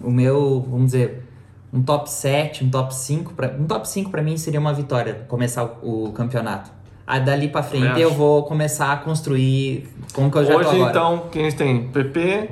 [0.01, 1.27] o meu, vamos dizer,
[1.73, 5.25] um top 7, um top 5, pra, um top 5 para mim seria uma vitória,
[5.27, 6.71] começar o, o campeonato.
[7.06, 10.60] Aí dali pra frente Também eu vou começar a construir como que eu já tô
[10.60, 10.89] Hoje, agora.
[10.89, 11.88] então, quem a gente tem?
[11.88, 12.49] PP,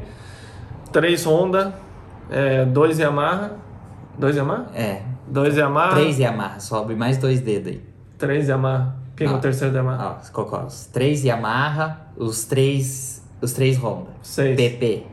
[0.91, 1.75] 3 Honda,
[2.29, 3.51] É, dois Yamaha.
[4.17, 4.67] Dois Yamaha?
[4.73, 5.01] É.
[5.27, 5.95] Dois Yamaha.
[5.95, 7.81] Três Yamaha, sobe mais dois dedos aí.
[8.17, 8.95] Três Yamaha.
[9.17, 10.19] Quem é o terceiro Yamaha?
[10.21, 13.23] Ó, colocou os três Yamaha, os três.
[13.41, 14.11] Os três Honda.
[14.21, 14.55] Seis.
[14.55, 15.03] PP.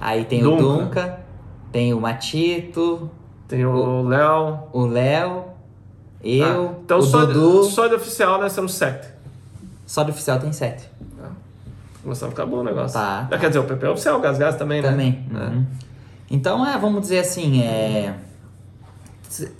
[0.00, 1.20] Aí tem o Dunca.
[1.76, 3.10] Tem o Matito,
[3.46, 4.60] Tem o Léo.
[4.72, 5.44] o Léo,
[6.24, 7.66] eu, Ah, então o só, Dudu.
[7.66, 9.06] de, só de oficial nós temos sete.
[9.86, 10.88] Só do oficial tem sete.
[12.02, 12.98] Começou a ficar bom o negócio.
[12.98, 13.28] Tá.
[13.30, 14.88] Ah, Quer dizer, o PP é oficial, o Gas Gas também, né?
[14.88, 15.26] Também.
[15.34, 15.38] É.
[15.38, 15.66] uhum.
[16.30, 18.14] Então, é, vamos dizer assim, é,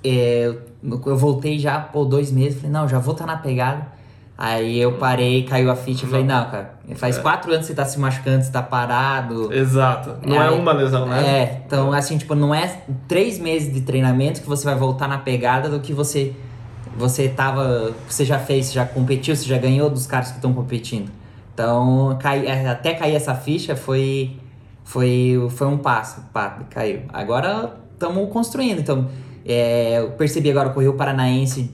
[0.02, 3.88] é, eu voltei já por dois meses, falei, não, já vou estar na pegada.
[4.38, 7.20] Aí eu parei, caiu a ficha, eu falei, não, cara, faz É.
[7.22, 9.50] quatro anos que você tá se machucando, você tá parado.
[9.52, 10.16] Exato.
[10.26, 11.26] Não é, Aí- uma lesão, né?
[11.26, 15.16] É, então assim, tipo, não é três meses de treinamento que você vai voltar na
[15.18, 16.34] pegada do que você
[16.98, 20.54] você tava, você já fez, você já competiu, você já ganhou dos caras que estão
[20.54, 21.10] competindo.
[21.52, 24.36] Então, cai, é, até cair essa ficha foi
[24.84, 27.00] foi foi um passo, pá, caiu.
[27.12, 29.08] Agora estamos construindo, então
[29.46, 31.70] é, eu percebi agora o Rio Paranaense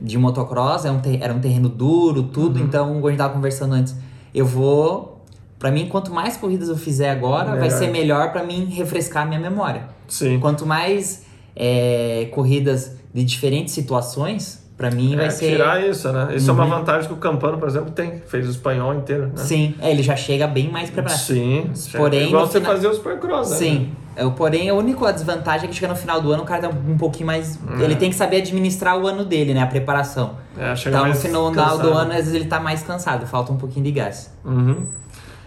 [0.00, 2.64] de motocross, é um ter- era um terreno duro, tudo, Uhum.
[2.66, 3.94] então, a gente tava conversando antes,
[4.34, 5.12] eu vou
[5.56, 7.78] Pra mim, quanto mais corridas eu fizer agora, vai Melhor.
[7.78, 9.88] ser melhor pra mim refrescar a minha memória.
[10.06, 10.38] Sim.
[10.38, 11.22] Quanto mais
[11.56, 15.50] é, corridas de diferentes situações, pra mim vai É, ser.
[15.52, 16.34] tirar isso, né?
[16.34, 16.70] Isso é uma Uhum.
[16.70, 18.20] vantagem que o Campano, por exemplo, tem.
[18.26, 19.32] Fez o espanhol inteiro, né?
[19.36, 21.18] Sim, é, ele já chega bem mais preparado.
[21.18, 21.70] Sim.
[21.96, 23.56] Porém, Igual no você final- fazer o Supercross, né?
[23.56, 23.92] Sim.
[24.16, 26.62] É, o porém, a única desvantagem é que chega no final do ano, o cara
[26.62, 27.58] tá um pouquinho mais.
[27.80, 29.62] Ele tem que saber administrar o ano dele, né?
[29.62, 30.36] A preparação.
[30.56, 31.82] É, chega Então, no final cansado.
[31.82, 34.32] do ano, às vezes ele tá mais cansado, falta um pouquinho de gás.
[34.44, 34.86] Uhum.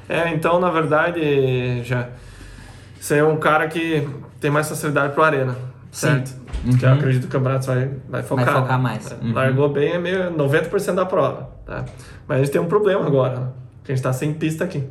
[0.10, 2.10] É, então, na verdade, já
[3.00, 4.08] você é um cara que
[4.40, 5.56] tem mais facilidade pro arena,
[5.92, 6.34] certo?
[6.78, 6.96] Que eu Uhum.
[6.96, 8.46] acredito que o campeonato vai, vai focar.
[8.46, 8.84] Vai focar né?
[8.84, 9.12] mais.
[9.12, 9.34] É, Uhum.
[9.34, 11.86] Largou bem, é meio 90% da prova, tá?
[12.28, 13.48] Mas a gente tem um problema agora, né?
[13.84, 14.84] Que a gente tá sem pista aqui.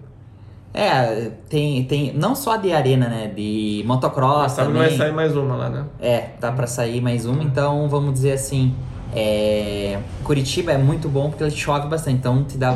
[0.72, 3.32] É, tem, tem não só de arena, né?
[3.34, 4.88] De motocross Sabe que também.
[4.90, 5.84] vai sair mais uma lá, né?
[6.00, 8.74] É, tá pra sair mais uma, então vamos dizer assim.
[9.14, 12.74] é, Curitiba é muito bom porque ele chove bastante, então te dá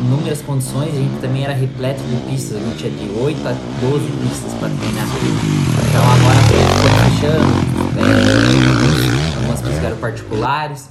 [0.00, 0.94] inúmeras condições.
[0.94, 3.52] A gente também era repleto de pistas, a gente tinha de 8 a
[3.82, 5.06] 12 pistas pra treinar.
[5.88, 7.71] Então agora foi fechando, é,
[9.36, 10.90] algumas eram particulares,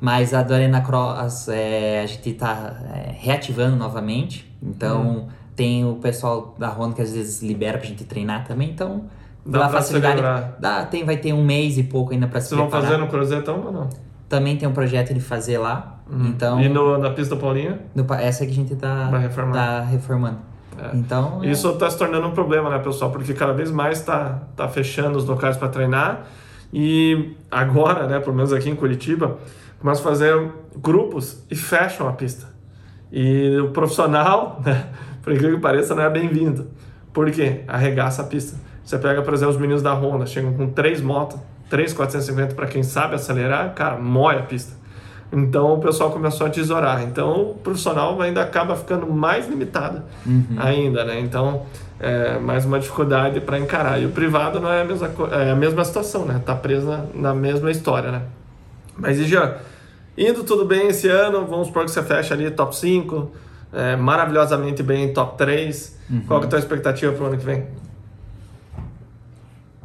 [0.00, 4.50] mas a do Arena Cross é, a gente tá é, reativando novamente.
[4.62, 9.04] Então tem o pessoal da Honda que às vezes libera pra gente treinar também, então
[9.44, 10.18] Dá pela facilidade.
[10.20, 10.56] celebrar.
[10.58, 13.08] Dá, tem, vai ter um mês e pouco ainda pra se Vocês vão fazer no
[13.08, 13.88] Cruzetão ou não?
[14.28, 15.98] Também tem um projeto de fazer lá.
[16.10, 17.78] Então, E no, na pista do Paulinho?
[17.94, 19.52] no essa que a gente tá, reformar.
[19.52, 20.38] tá reformando.
[20.78, 20.96] É.
[20.96, 23.10] Então, é- Isso está se tornando um problema, né, pessoal?
[23.10, 26.26] Porque cada vez mais está tá fechando os locais para treinar.
[26.72, 29.38] E agora, né, pelo menos aqui em Curitiba,
[29.78, 32.46] começam a fazer grupos e fecham a pista.
[33.10, 34.86] E o profissional, né,
[35.22, 36.68] por incrível que pareça, não é bem-vindo.
[37.12, 37.60] Por quê?
[37.68, 38.56] Arregaça a pista.
[38.84, 42.82] Você pega, por exemplo, os meninos da Honda, chegam com três motos, 3,450 para quem
[42.82, 44.74] sabe acelerar, cara, mói a pista.
[45.32, 47.02] Então o pessoal começou a tesourar.
[47.02, 50.02] Então o profissional ainda acaba ficando mais limitado
[50.58, 51.20] ainda, né?
[51.20, 51.62] Então
[51.98, 54.00] é mais uma dificuldade para encarar.
[54.00, 56.40] E o privado não é a mesma, é a mesma situação, né?
[56.44, 58.22] Tá presa na mesma história, né?
[58.96, 59.56] Mas e já
[60.18, 63.30] indo tudo bem esse ano, vamos supor que você fecha ali top 5,
[63.72, 65.98] é, maravilhosamente bem em top 3.
[66.26, 67.66] Qual que é a tua expectativa pro ano que vem?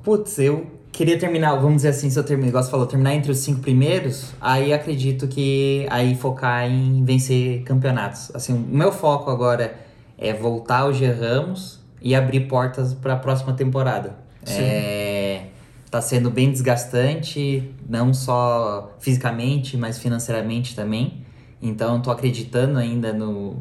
[0.07, 0.65] putz, eu
[0.97, 3.59] queria terminar, vamos dizer assim, se eu terminar, igual você falou, terminar entre os cinco
[3.59, 8.31] primeiros, aí acredito que aí focar em vencer campeonatos.
[8.33, 9.75] Assim, o meu foco agora
[10.17, 14.15] é voltar ao G Ramos e abrir portas para a próxima temporada.
[14.43, 14.59] Sim.
[14.59, 15.45] É,
[15.91, 21.23] tá sendo bem desgastante, não só fisicamente, mas financeiramente também.
[21.61, 23.57] Então, tô acreditando ainda no,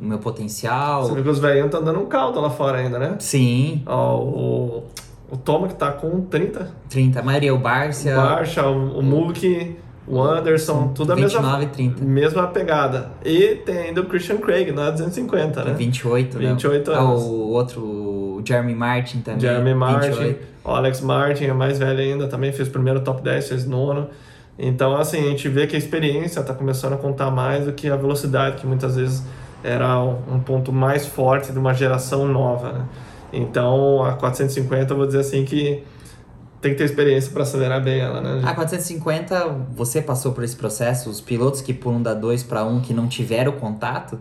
[0.00, 1.08] meu potencial.
[1.08, 3.16] Você que os velhinhos estão dando um caldo lá fora ainda, né?
[3.18, 4.84] Sim, Ó, o,
[5.30, 7.20] o Toma que tá com 30, 30.
[7.20, 11.62] A maioria, o o Barcia, Barça, o, o Mulk, o Anderson, tudo a 29 mesma,
[11.64, 12.04] e 30.
[12.04, 13.10] mesma pegada.
[13.24, 15.74] E tem ainda o Christian Craig na 250, né?
[15.74, 16.48] 28, né?
[16.50, 17.22] 28 Ah, anos.
[17.22, 19.40] o outro, o Jeremy Martin também.
[19.40, 20.40] Jeremy Martin, 28.
[20.64, 24.08] o Alex Martin é mais velho ainda, também fez primeiro top 10, fez nono.
[24.58, 27.90] Então, assim, a gente vê que a experiência está começando a contar mais do que
[27.90, 29.22] a velocidade, que muitas vezes
[29.62, 32.84] era um ponto mais forte de uma geração nova, né?
[33.32, 35.82] Então, a 450, eu vou dizer assim que
[36.60, 38.40] tem que ter experiência para acelerar bem ela, né?
[38.44, 42.80] A 450, você passou por esse processo, os pilotos que pulam da 2 para 1
[42.80, 44.18] que não tiveram contato,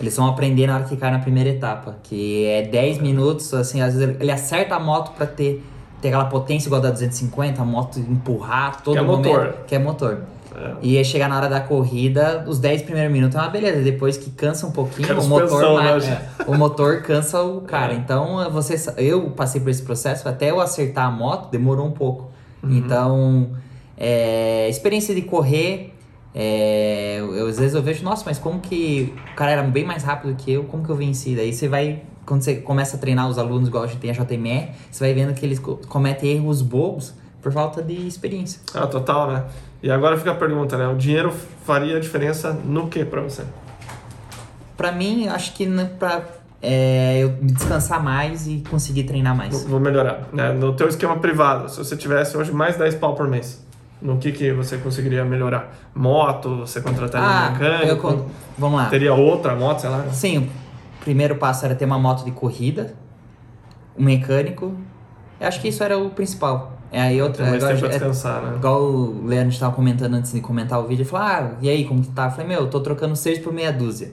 [0.00, 3.80] eles vão aprender na hora que cai na primeira etapa, que é 10 minutos, assim,
[3.80, 5.64] às vezes ele acerta a moto para ter,
[6.02, 9.54] ter aquela potência igual da 250, a moto empurrar todo Que é momento, motor.
[9.66, 10.18] que é motor.
[10.56, 10.74] É.
[10.80, 13.82] E aí chegar na hora da corrida, os 10 primeiros minutos é uma beleza.
[13.82, 15.98] Depois que cansa um pouquinho, Quero o motor, né?
[16.38, 17.92] é, o motor cansa o cara.
[17.92, 17.96] É.
[17.96, 21.90] Então, você, sa- eu passei por esse processo, até eu acertar a moto, demorou um
[21.92, 22.30] pouco.
[22.62, 22.76] Uhum.
[22.78, 23.50] Então,
[23.98, 25.92] é, experiência de correr,
[26.34, 30.02] é, eu, às vezes eu vejo, nossa, mas como que o cara era bem mais
[30.02, 31.34] rápido que eu, como que eu venci?
[31.34, 34.12] Daí você vai, quando você começa a treinar os alunos, igual a gente tem a
[34.12, 38.60] JMR, você vai vendo que eles co- cometem erros bobos por falta de experiência.
[38.74, 39.44] Ah, total, né?
[39.82, 40.86] E agora fica a pergunta, né?
[40.88, 41.32] O dinheiro
[41.64, 43.44] faria diferença no que pra você?
[44.76, 45.66] Pra mim, acho que
[45.98, 46.22] pra
[46.62, 49.64] é, eu me descansar mais e conseguir treinar mais.
[49.64, 50.28] Vou melhorar.
[50.32, 50.52] Né?
[50.52, 53.64] No teu esquema privado, se você tivesse hoje mais 10 pau por mês,
[54.00, 55.72] no que, que você conseguiria melhorar?
[55.94, 58.08] Moto, você contrataria um Ah, mecânico?
[58.08, 58.86] eu, vamos lá.
[58.86, 59.98] Teria outra moto, sei lá?
[59.98, 60.10] né?
[60.12, 60.48] Sim, o
[61.04, 62.94] primeiro passo era ter uma moto de corrida,
[63.96, 64.74] um mecânico.
[65.40, 66.75] Eu acho que isso era o principal.
[66.96, 67.42] É aí outra.
[67.44, 68.56] Tem mais tempo pra é- descansar, né?
[68.56, 71.84] Igual o Leandro estava comentando antes de comentar o vídeo, ele falou, ah, e aí,
[71.84, 72.24] como que tá?
[72.24, 74.12] Eu falei, meu, eu tô trocando seis por meia dúzia.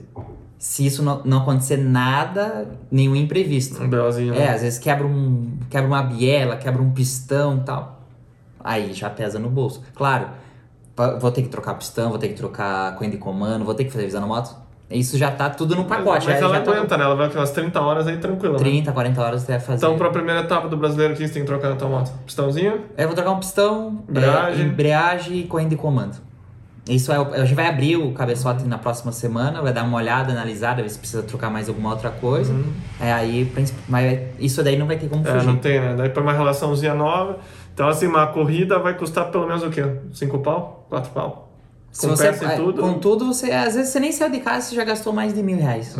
[0.58, 3.82] Se isso não, não acontecer nada, nenhum imprevisto.
[3.82, 4.48] Um BOzinho, É, né?
[4.50, 8.02] às vezes quebra, um, quebra uma biela, quebra um pistão e tal.
[8.62, 9.82] Aí já pesa no bolso.
[9.94, 10.28] Claro,
[11.18, 13.90] vou ter que trocar pistão, vou ter que trocar coisa de comando, vou ter que
[13.90, 14.54] fazer revisão na moto.
[14.90, 16.26] Isso já tá tudo no pacote.
[16.26, 17.04] Mas já, ela já tá aguenta, né?
[17.04, 18.58] Ela vai umas 30 horas aí tranquila, né?
[18.58, 19.78] 30, 40 horas até fazer.
[19.78, 22.12] Então, pra primeira etapa do brasileiro, o que você tem que trocar na tua moto?
[22.26, 22.80] Pistãozinho?
[22.96, 24.62] Eu vou trocar um pistão, Embreagem.
[24.62, 26.16] é, embreagem e corrente de comando.
[26.86, 30.32] Isso é, a gente vai abrir o cabeçote na próxima semana, vai dar uma olhada,
[30.32, 32.54] analisada, ver se precisa trocar mais alguma outra coisa.
[33.00, 33.50] É aí,
[33.88, 35.46] mas isso daí não vai ter como É, fugir.
[35.46, 35.94] não tem, né?
[35.96, 37.38] Daí põe uma relaçãozinha nova.
[37.72, 39.82] Então, assim, uma corrida vai custar pelo menos o quê?
[40.12, 40.86] 5 pau?
[40.90, 41.43] 4 pau?
[41.94, 42.82] Se Com você, é, tudo?
[42.82, 45.42] Com tudo, você, às vezes você nem saiu de casa e já gastou mais de
[45.42, 45.96] mil reais.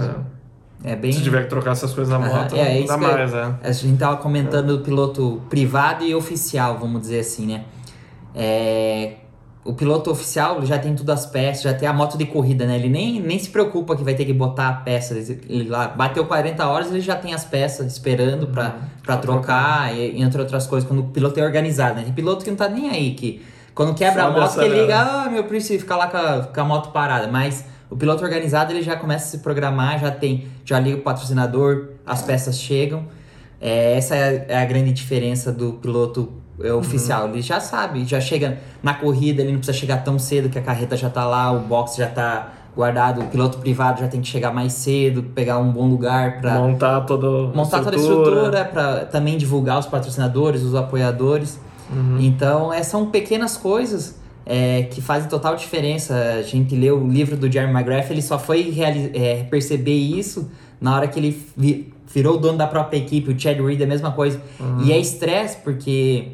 [0.84, 0.92] É.
[0.92, 1.12] É bem.
[1.12, 3.54] Se tiver que trocar essas coisas na moto, é, é dá eu- mais, é.
[3.62, 7.64] A gente tava comentando do piloto privado e oficial, vamos dizer assim, né?
[8.34, 9.14] É,
[9.64, 12.76] o piloto oficial já tem tudo as peças, já tem a moto de corrida, né?
[12.76, 15.14] Ele nem, nem se preocupa que vai ter que botar a peça.
[15.14, 20.20] Ele, lá bateu 40 horas, ele já tem as peças esperando pra Pra trocar, e,
[20.20, 22.04] entre outras coisas, quando o piloto é organizado, né?
[22.04, 23.42] Tem piloto que não tá nem aí, que
[23.74, 26.60] quando quebra Sobe a moto, ele liga, ah, meu príncipe, fica lá com a, com
[26.60, 27.26] a moto parada.
[27.26, 31.00] Mas o piloto organizado, ele já começa a se programar, já tem, já liga o
[31.00, 33.04] patrocinador, as peças chegam.
[33.60, 37.28] É, essa é a, é a grande diferença do piloto é, oficial.
[37.28, 40.62] Ele já sabe, já chega na corrida, ele não precisa chegar tão cedo que a
[40.62, 44.28] carreta já tá lá, o box já tá guardado, o piloto privado já tem que
[44.28, 49.04] chegar mais cedo, pegar um bom lugar para Montar todo montar toda a estrutura para
[49.06, 51.60] também divulgar os patrocinadores, os apoiadores.
[51.92, 52.18] Uhum.
[52.20, 54.16] Então, é, são pequenas coisas
[54.46, 56.14] é, que fazem total diferença.
[56.38, 58.74] A gente leu o livro do Jeremy McGrath, ele só foi
[59.14, 63.30] é, perceber isso na hora que ele vi- virou o dono da própria equipe.
[63.32, 64.40] O Chad Reed é a mesma coisa.
[64.84, 66.32] E é estresse porque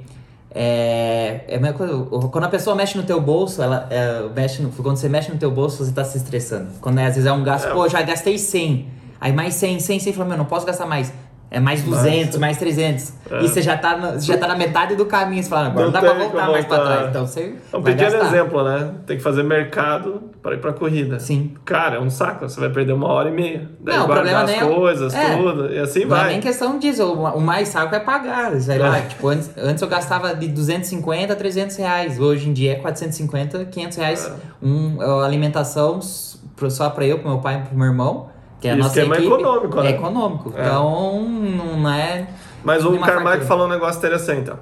[0.52, 1.94] é, é a mesma coisa.
[2.28, 5.38] Quando a pessoa mexe no teu bolso, ela é, mexe no- quando você mexe no
[5.38, 6.68] teu bolso, você tá se estressando.
[6.80, 7.72] Quando é, às vezes é um gasto, É.
[7.72, 8.86] pô, já gastei 100.
[9.20, 11.12] Aí mais 100, 100, 100, fala, meu, não posso gastar mais.
[11.52, 13.12] É mais 200, mais 300.
[13.28, 13.42] É.
[13.42, 15.42] E você já tá, no- já tá na metade do caminho.
[15.42, 16.92] Você fala, agora não Não dá pra voltar como mais pra voltar.
[16.94, 17.08] trás.
[17.10, 18.26] Então você É um pequeno gastar.
[18.28, 18.90] exemplo, né?
[19.04, 21.18] Tem que fazer mercado para ir pra corrida.
[21.18, 21.54] Sim.
[21.64, 22.48] Cara, é um saco.
[22.48, 23.68] Você vai perder uma hora e meia.
[23.80, 25.36] Daí Não, o problema as nem é coisas, é.
[25.36, 25.72] tudo.
[25.72, 26.28] E assim Não é vai.
[26.30, 27.04] nem questão disso.
[27.12, 28.54] O, mais saco é pagar.
[28.60, 29.02] Sei lá, É.
[29.02, 32.20] tipo, antes, antes eu gastava de 250 a 300 reais.
[32.20, 34.32] Hoje em dia é 450, 500 reais.
[34.62, 38.28] Um, é, alimentação s- pro- só pra eu, pro meu pai e pro meu irmão.
[38.60, 39.32] Que é a E nossa esquema equipe.
[39.32, 39.90] econômico, É né?
[39.90, 40.52] econômico.
[40.56, 40.60] É.
[40.60, 42.28] Então, não é...
[42.62, 44.50] Mas o Carmack falou um negócio interessante.
[44.50, 44.56] Ó.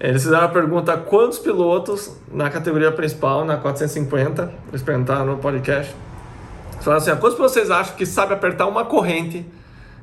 [0.00, 5.92] Eles fizeram a pergunta: quantos pilotos na categoria principal, na 450, eles perguntaram no podcast.
[6.74, 9.44] Eles falaram assim: quantos vocês acham que sabe apertar uma corrente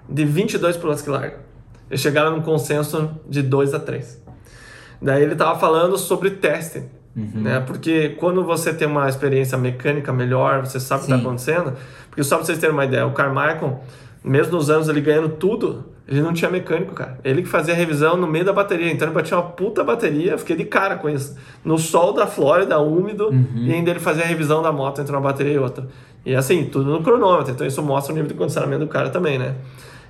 [0.09, 1.39] de 22 pilotos que largam?
[1.89, 4.21] Eles chegaram num consenso de 2 a 3.
[5.01, 6.83] Daí ele tava falando sobre teste.
[7.15, 7.61] Né?
[7.61, 11.25] Porque quando você tem uma experiência mecânica melhor, você sabe o que está Sim.
[11.25, 11.73] acontecendo.
[12.09, 13.81] Porque só pra vocês terem uma ideia, o Carmichael,
[14.23, 17.17] mesmo nos anos ele ganhando tudo, ele não tinha mecânico, cara.
[17.23, 18.91] Ele que fazia a revisão no meio da bateria.
[18.91, 21.37] Então ele batia uma puta bateria, fiquei de cara com isso.
[21.63, 25.21] No sol da Flórida, úmido, e ainda ele fazia a revisão da moto entre uma
[25.21, 25.87] bateria e outra.
[26.25, 27.53] E assim, tudo no cronômetro.
[27.53, 29.55] Então isso mostra o nível de condicionamento do cara também, né?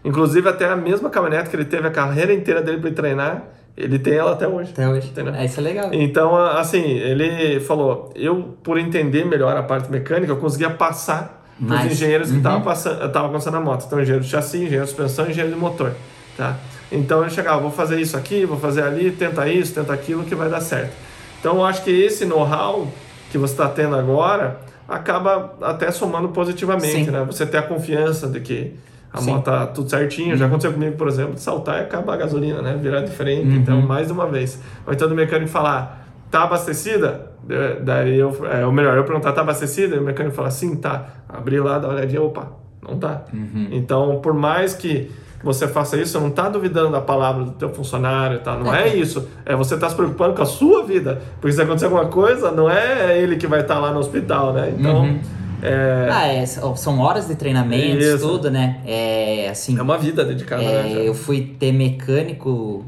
[0.04, 3.44] Inclusive, até a mesma caminhonete que ele teve a carreira inteira dele para treinar,
[3.78, 4.72] ele tem ela até hoje.
[4.72, 5.08] Até hoje.
[5.08, 5.34] Entendeu?
[5.36, 5.90] É, isso é legal.
[5.94, 11.86] Então, assim, ele falou: eu, por entender melhor a parte mecânica, eu conseguia passar para
[11.86, 12.40] os engenheiros que Uhum.
[12.40, 13.86] estavam passando, estavam passando a moto.
[13.86, 15.92] Então, engenheiro de chassi, engenheiro de suspensão, engenheiro de motor.
[16.38, 16.56] Tá?
[16.92, 20.36] Então, ele chegava: vou fazer isso aqui, vou fazer ali, tenta isso, tenta aquilo, que
[20.36, 20.94] vai dar certo.
[21.40, 22.88] Então, eu acho que esse know-how
[23.32, 27.12] que você está tendo agora acaba até somando positivamente, Sim.
[27.12, 27.24] né?
[27.26, 28.74] Você ter a confiança de que
[29.16, 29.32] a Sim.
[29.32, 30.36] moto tá tudo certinho.
[30.38, 32.78] Já aconteceu comigo, por exemplo, de saltar e acabar a gasolina, né?
[32.82, 33.56] Virar de frente, Uhum.
[33.56, 34.62] então mais de uma vez.
[34.86, 37.32] Ou então do mecânico falar, tá abastecida?
[37.50, 39.96] É, Daí eu, é, ou melhor, eu perguntar, tá abastecida?
[39.96, 41.06] E o mecânico fala, sim, tá.
[41.30, 42.48] Abri lá, dá uma olhadinha, opa,
[42.82, 43.24] não tá.
[43.72, 45.12] Então, por mais que
[45.44, 48.58] você faça isso, você não tá duvidando da palavra do teu funcionário, tá?
[48.58, 49.28] Não é isso.
[49.46, 51.22] É você tá se preocupando com a sua vida.
[51.40, 54.74] Porque se acontecer alguma coisa, não é ele que vai estar lá no hospital, né?
[54.76, 55.20] Então, Uhum.
[55.66, 58.28] É, Ah, é, são horas de treinamento, Isso.
[58.28, 58.80] tudo, né?
[58.86, 59.78] É assim.
[59.78, 60.90] é uma vida dedicada, É, né?
[60.90, 61.00] já.
[61.00, 62.86] eu fui ter mecânico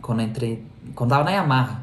[0.00, 0.62] quando entrei.
[0.94, 1.80] Quando tava na Yamaha.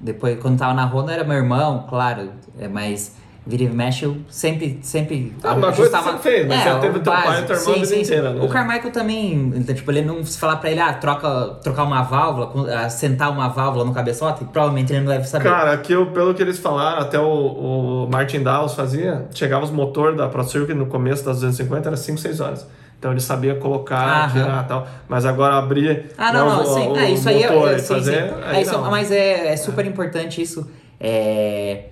[0.00, 2.30] Depois, quando tava na Honda, era meu irmão, claro.
[2.58, 3.16] é, mas
[3.48, 4.78] vira e mexe, eu sempre.
[4.82, 7.74] sempre Ah, uma coisa você fez, mas você o teve teu pai e teu irmão
[7.74, 8.44] a vida inteira, né?
[8.44, 12.02] O Carmichael também, então, tipo, ele não se falar pra ele, ah, troca, trocar uma
[12.02, 15.44] válvula, ah, sentar uma válvula no cabeçote, provavelmente ele não deve saber.
[15.48, 17.24] Cara, aqui, pelo que eles falaram, até o,
[18.04, 21.96] o Martin Dawes fazia, chegava os motor da Pro Circuit no começo das 250, era
[21.96, 22.66] 5, 6 horas.
[22.98, 24.32] Então ele sabia colocar, Aham.
[24.32, 24.86] tirar e tal.
[25.08, 26.88] Mas agora abrir Ah, não, né, não, o, sim.
[26.88, 28.34] o, é, isso aí é, é, sim, fazer, sim.
[28.44, 28.90] aí É, isso- não.
[28.90, 30.68] mas é, é super importante isso.
[30.98, 31.84] É,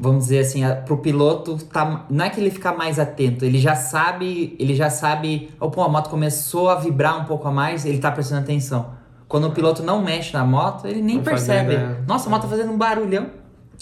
[0.00, 3.58] vamos dizer assim, a, pro piloto, tá, não é que ele ficar mais atento, ele
[3.58, 7.50] já sabe, ele já sabe, oh, pô, a moto começou a vibrar um pouco a
[7.50, 8.90] mais, ele tá prestando atenção.
[9.26, 11.74] Quando o piloto não mexe na moto, ele nem Não faz percebe.
[11.74, 12.04] ideia.
[12.06, 13.26] Nossa, a moto tá fazendo um barulhão.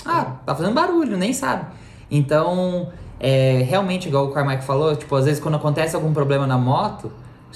[0.04, 1.66] Ah, tá fazendo barulho, nem sabe.
[2.10, 2.88] Então,
[3.20, 7.12] é, realmente, igual o Carmack falou, tipo, às vezes quando acontece algum problema na moto,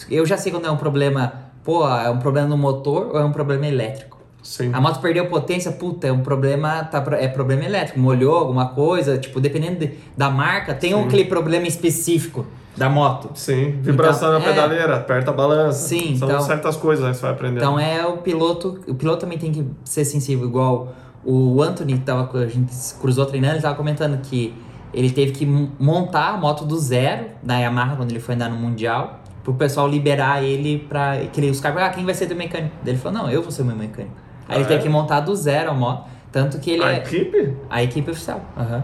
[0.09, 1.33] eu já sei quando é um problema,
[1.64, 4.19] pô, é um problema no motor ou é um problema elétrico.
[4.42, 4.70] Sim.
[4.72, 9.18] A moto perdeu potência, puta, é um problema, tá, é problema elétrico, molhou alguma coisa,
[9.18, 13.31] tipo, dependendo de- da marca, tem um, aquele problema específico da moto.
[13.35, 14.48] Sim, vibração Então, na é.
[14.48, 15.87] pedaleira, aperta a balança.
[15.88, 17.59] Sim, São então- certas coisas né, que você vai aprender.
[17.59, 22.00] Então é o piloto, o piloto também tem que ser sensível, igual o Anthony que
[22.00, 24.55] tava, a gente cruzou treinando, ele tava comentando que
[24.94, 25.44] ele teve que
[25.79, 29.87] montar a moto do zero da Yamaha quando ele foi andar no Mundial, pro pessoal
[29.88, 31.18] liberar ele pra.
[31.33, 32.74] Que ele, os caras, ah, quem vai ser teu mecânico?
[32.85, 34.14] Ele falou, não, eu vou ser o meu mecânico.
[34.51, 34.83] Aí Ah, ele teve é?
[34.83, 37.57] que montar do zero a moto, tanto que ele a é equipe?
[37.71, 38.41] a equipe oficial.
[38.59, 38.83] Aham.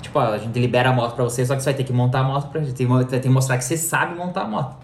[0.00, 1.92] Tipo, ó, a gente libera a moto pra você, só que você vai ter que
[1.92, 2.84] montar a moto pra gente.
[2.84, 4.76] Vai ter que mostrar que você sabe montar a moto.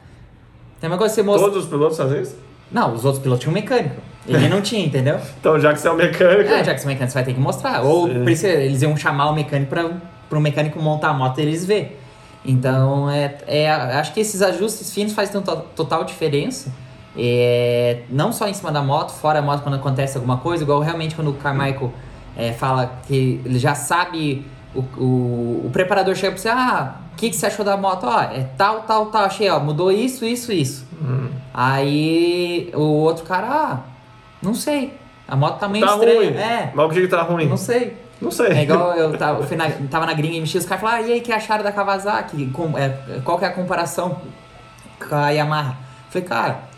[0.81, 1.47] Tem uma coisa que você mostra.
[1.49, 2.37] Todos os pilotos fazem isso?
[2.73, 3.97] Não, os outros pilotos tinham um mecânico.
[4.27, 5.19] Ele não tinha, entendeu?
[5.41, 6.51] Então, já que você é o mecânico.
[6.51, 7.83] É, já que você é mecânico, você vai ter que mostrar.
[7.83, 9.91] Ou isso eles iam chamar o mecânico pra,
[10.29, 12.01] pro mecânico montar a moto e eles ver.
[12.45, 16.73] Então, é, é, acho que esses ajustes finos fazem to- total diferença.
[17.17, 20.81] É, não só em cima da moto, fora a moto quando acontece alguma coisa, igual
[20.81, 21.93] realmente quando o Carmichael
[22.37, 27.17] é, fala que ele já sabe, o, o, o preparador chega pra você, ah, o
[27.17, 28.05] que, que você achou da moto?
[28.07, 30.87] Ó, é tal, tal, tal, achei, ó, mudou isso, isso, isso.
[31.03, 31.29] Hum.
[31.53, 33.79] Aí o outro cara, ah,
[34.41, 34.95] não sei,
[35.27, 36.17] a moto tá meio Tá estranha.
[36.17, 36.37] ruim.
[36.37, 37.47] É, Mas o que tá ruim?
[37.49, 37.97] não sei.
[38.21, 38.49] Não sei.
[38.49, 41.13] É igual eu tava, eu na, tava na gringa mexi, os caras falaram, ah, e
[41.15, 42.47] aí, que acharam da Kawasaki?
[42.49, 42.89] Com, é,
[43.25, 44.21] qual que é a comparação
[45.09, 45.71] com a Yamaha?
[45.71, 46.70] Eu falei, cara,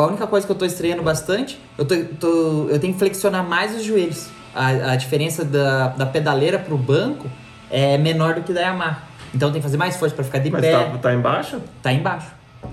[0.00, 3.44] a única coisa que eu tô estreando bastante, eu, tô, tô- eu tenho que flexionar
[3.44, 4.28] mais os joelhos.
[4.54, 7.26] A, a diferença da, da pedaleira pro banco
[7.70, 8.98] é menor do que da Yamaha.
[9.34, 10.72] Então tem que fazer mais força pra ficar de Mas pé.
[10.72, 11.58] tá, tá embaixo?
[11.82, 12.26] Tá embaixo.
[12.62, 12.68] Eu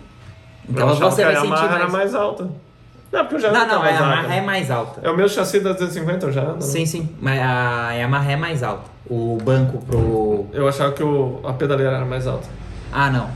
[0.73, 1.71] Então achava você vai a sentir mais.
[1.73, 2.49] era mais alta.
[3.11, 4.03] Não, porque eu já Não, não, a Kawasaki.
[4.03, 4.99] Yamaha é mais alta.
[5.01, 6.63] É o meu chassi da 250, eu já ando.
[6.63, 8.83] Sim, sim, mas a Yamaha é mais alta.
[9.09, 10.45] O banco pro.
[10.53, 12.47] Eu achava que o, a pedaleira era mais alta.
[12.91, 13.29] Ah, não.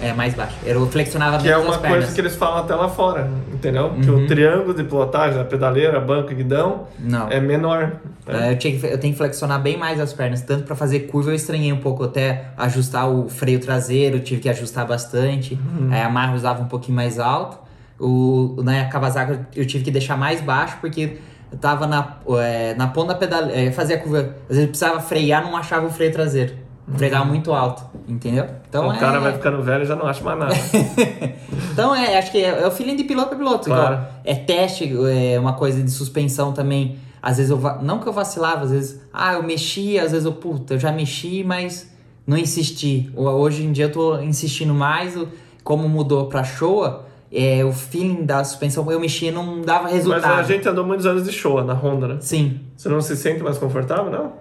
[0.00, 0.54] É mais baixo.
[0.64, 3.90] Eu flexionava Que é uma coisa que eles falam até lá fora, entendeu?
[4.00, 4.24] Que Uhum.
[4.24, 7.28] o triângulo de pilotagem da pedaleira, banco e guidão Não.
[7.28, 7.94] é menor.
[8.26, 8.48] né?
[8.48, 10.42] É, Eu, tinha que, eu tenho que flexionar bem mais as pernas.
[10.42, 12.04] Tanto pra fazer curva eu estranhei um pouco.
[12.04, 15.54] Até ajustar o freio traseiro, tive que ajustar bastante.
[15.54, 15.88] Uhum.
[15.90, 17.58] Aí a Yamaha usava um pouquinho mais alto.
[17.98, 21.16] O, na Kawasaki eu- tive que deixar mais baixo porque
[21.50, 23.72] eu tava na, é, na ponta da pedaleira.
[23.72, 24.18] Fazia a curva.
[24.42, 26.52] Às vezes eu precisava frear, não achava o freio traseiro.
[26.92, 28.46] O freio tava muito alto, entendeu?
[28.68, 28.98] Então o é...
[28.98, 30.54] cara vai ficando velho e já não acha mais nada.
[31.72, 33.66] Então, é, acho que é, é o feeling de piloto para piloto.
[33.66, 33.94] Claro.
[33.94, 34.10] igual.
[34.24, 34.92] É teste,
[35.32, 36.98] é uma coisa de suspensão também.
[37.22, 37.58] Às vezes eu.
[37.82, 39.00] Não que eu vacilava, às vezes.
[39.12, 40.32] Ah, eu mexi, às vezes eu.
[40.32, 41.92] Puta, eu já mexi, mas
[42.26, 43.12] não insisti.
[43.14, 45.16] Hoje em dia eu tô insistindo mais.
[45.16, 45.28] o-
[45.62, 50.40] Como mudou pra Showa, é, o feeling da suspensão eu mexia não dava Mas resultado.
[50.40, 52.16] a gente andou muitos anos de show na Honda, né?
[52.20, 52.60] Sim.
[52.76, 54.32] Você não se sente mais confortável, não?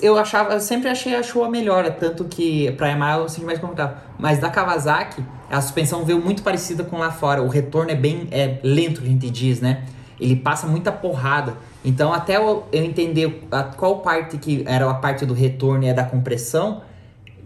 [0.00, 3.58] Eu achava, eu sempre achei a Showa melhor, tanto que pra Yamaha eu senti mais
[3.58, 3.96] confortável.
[4.18, 7.42] Mas da Kawasaki, a suspensão veio muito parecida com lá fora.
[7.42, 9.82] O retorno é bem é, lento, a gente diz, né?
[10.20, 11.54] Ele passa muita porrada.
[11.84, 15.90] Então, até eu, eu entender a, qual parte que era a parte do retorno e
[15.90, 16.82] a da compressão,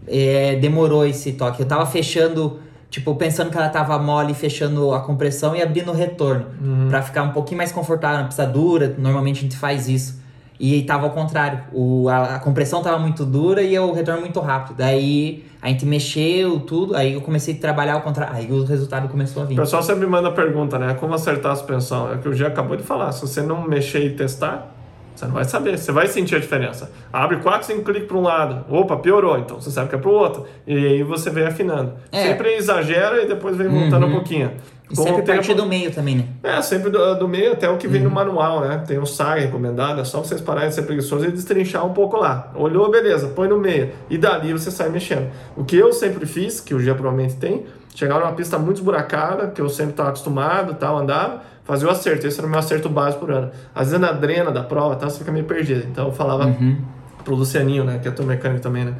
[0.07, 1.59] é, demorou esse toque.
[1.61, 2.59] Eu tava fechando,
[2.89, 6.45] tipo, pensando que ela tava mole, fechando a compressão e abrindo o retorno.
[6.87, 8.95] Pra ficar um pouquinho mais confortável na pista dura.
[8.97, 10.16] Normalmente a gente faz isso.
[10.59, 11.59] E tava ao contrário.
[11.71, 14.77] O, a, a compressão tava muito dura e o retorno muito rápido.
[14.77, 18.35] Daí a gente mexeu tudo, aí eu comecei a trabalhar ao contrário.
[18.35, 19.53] Aí o resultado começou a vir.
[19.55, 20.93] O pessoal sempre manda pergunta, né?
[20.95, 22.11] Como acertar a suspensão?
[22.11, 23.11] É o que o Gia acabou de falar.
[23.11, 24.76] Se você não mexer e testar,
[25.17, 26.91] Você não vai saber, você vai sentir a diferença.
[27.11, 28.63] Abre 4, 5 cliques para um lado.
[28.73, 30.45] Opa, piorou, então você sabe que é para o outro.
[30.67, 31.93] E aí você vem afinando.
[32.11, 32.21] É.
[32.27, 34.51] Sempre exagera e depois vem voltando um pouquinho.
[34.89, 36.25] E Com sempre tempo- partir do meio também, né?
[36.43, 37.93] É, sempre do, do meio até o que Uhum.
[37.93, 38.83] vem no manual, né?
[38.87, 42.15] Tem um SAG recomendado, é só vocês pararem de ser preguiçosos e destrinchar um pouco
[42.15, 42.51] lá.
[42.55, 43.89] Olhou, beleza, põe no meio.
[44.09, 45.29] E dali você sai mexendo.
[45.57, 47.65] O que eu sempre fiz, que o Gia provavelmente tem,
[47.95, 52.25] chegar numa pista muito esburacada, que eu sempre estava acostumado, tal, andava, fazer o acerto.
[52.25, 53.51] Esse era o meu acerto básico por ano.
[53.75, 55.85] Às vezes na drena da prova, tal, você fica meio perdido.
[55.91, 56.77] Então eu falava Uhum.
[57.23, 58.95] pro Lucianinho, né, que é teu mecânico também, né?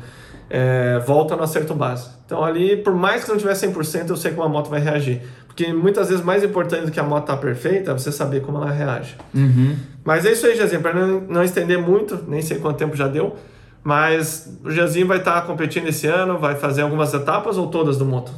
[0.50, 2.10] É, volta no acerto base.
[2.26, 5.22] Então ali, por mais que não tiver 100%, eu sei como a moto vai reagir.
[5.48, 8.58] Porque muitas vezes mais importante do que a moto estar perfeita é você saber como
[8.58, 9.16] ela reage.
[9.34, 9.76] Uhum.
[10.06, 13.08] Mas é isso aí, Jazinho, para não, não estender muito, nem sei quanto tempo já
[13.08, 13.36] deu,
[13.84, 18.06] mas o Jazinho vai estar competindo esse ano, vai fazer algumas etapas ou todas do
[18.06, 18.32] moto?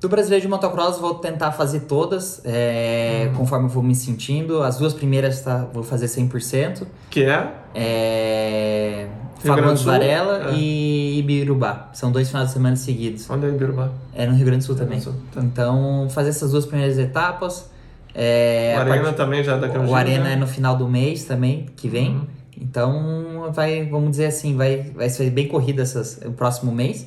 [0.00, 4.62] Do brasileiro de motocross, vou tentar fazer todas, é, conforme eu vou me sentindo.
[4.62, 6.86] As duas primeiras tá, vou fazer 100%.
[7.10, 9.06] Que é É,
[9.40, 9.90] Fagundes Sul?
[9.92, 10.54] Varela É.
[10.54, 11.90] e Ibirubá.
[11.92, 13.28] São dois finais de semana seguidos.
[13.28, 13.90] onde é Ibirubá?
[14.14, 14.98] É no Rio Grande do Sul Rio também.
[15.00, 15.40] Do Sul, tá.
[15.42, 17.68] Então, fazer essas duas primeiras etapas.
[18.14, 20.32] É, o Arena part- também já daqui a O Arena né?
[20.34, 22.10] é no final do mês também, que vem.
[22.16, 22.26] Uhum.
[22.60, 27.06] Então, vai, vamos dizer assim, vai, vai ser bem corrida essas, o próximo mês.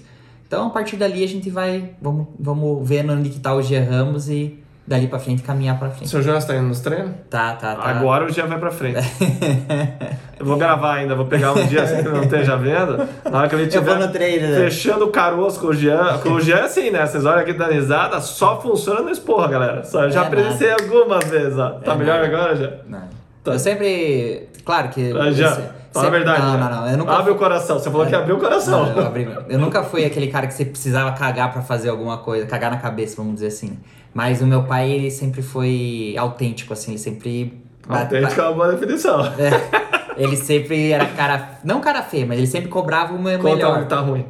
[0.52, 3.82] Então, a partir dali, a gente vai, vamos, vamos ver onde que tá o Gia
[3.82, 6.10] Ramos e dali pra frente caminhar pra O frente.
[6.10, 7.12] seu Jonas tá indo nos treinos?
[7.30, 7.82] Tá, tá, tá.
[7.90, 9.00] Agora o dia vai pra frente.
[10.38, 12.98] eu vou gravar ainda, vou pegar um dia assim que não esteja vendo.
[13.32, 14.58] Na hora que ele Eu tiver vou no treino, né?
[14.58, 16.18] fechando o caroço com o Jean.
[16.18, 17.06] Com o Jean é assim, né?
[17.06, 19.84] Vocês olham aqui da risada, só funciona no esporra, galera.
[19.86, 21.70] Só, já É presenciei algumas vezes, ó.
[21.80, 22.28] Tá É melhor nada.
[22.28, 22.72] agora, já?
[22.90, 23.04] Não.
[23.42, 23.54] Tá.
[23.54, 24.50] Eu sempre.
[24.66, 25.14] Claro que.
[25.18, 25.58] Ah, já.
[25.94, 26.42] Fala a verdade.
[26.42, 26.58] Não, já.
[26.58, 26.88] não, não.
[26.90, 27.12] Eu nunca.
[27.14, 27.78] Abre o coração.
[27.80, 28.86] Você falou que abriu o coração.
[28.86, 32.18] Não, eu, abri- eu nunca fui aquele cara que você precisava cagar pra fazer alguma
[32.20, 33.78] coisa, cagar na cabeça, vamos dizer assim.
[34.14, 37.62] Mas o meu pai, ele sempre foi autêntico, assim, ele sempre.
[37.88, 39.22] Autêntico é uma boa definição.
[39.38, 41.60] É, ele sempre era cara.
[41.64, 43.78] Não cara feio, mas ele sempre cobrava o meu Conta melhor.
[43.80, 44.26] onde tá ruim.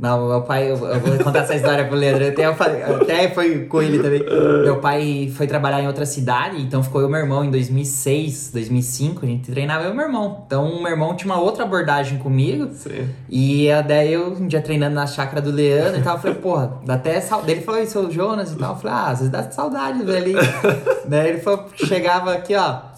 [0.00, 2.26] Não, meu pai, eu, eu vou contar essa história pro Leandro.
[2.26, 4.24] Até, eu falei- até foi com ele também.
[4.64, 8.50] Meu pai foi trabalhar em outra cidade, então ficou eu e meu irmão em 2006,
[8.50, 9.26] 2005.
[9.26, 10.42] A gente treinava eu e meu irmão.
[10.46, 12.70] Então, o meu irmão tinha uma outra abordagem comigo.
[12.72, 13.08] Sim.
[13.28, 16.72] E daí eu, um dia treinando na chácara do Leandro e tal, eu falei, porra,
[16.86, 17.52] dá até saudade.
[17.52, 18.72] Ele falou, e seu Jonas e tal?
[18.72, 20.34] Eu falei, ah, às vezes dá saudade dele.
[21.06, 22.89] daí ele falou, chegava aqui, ó.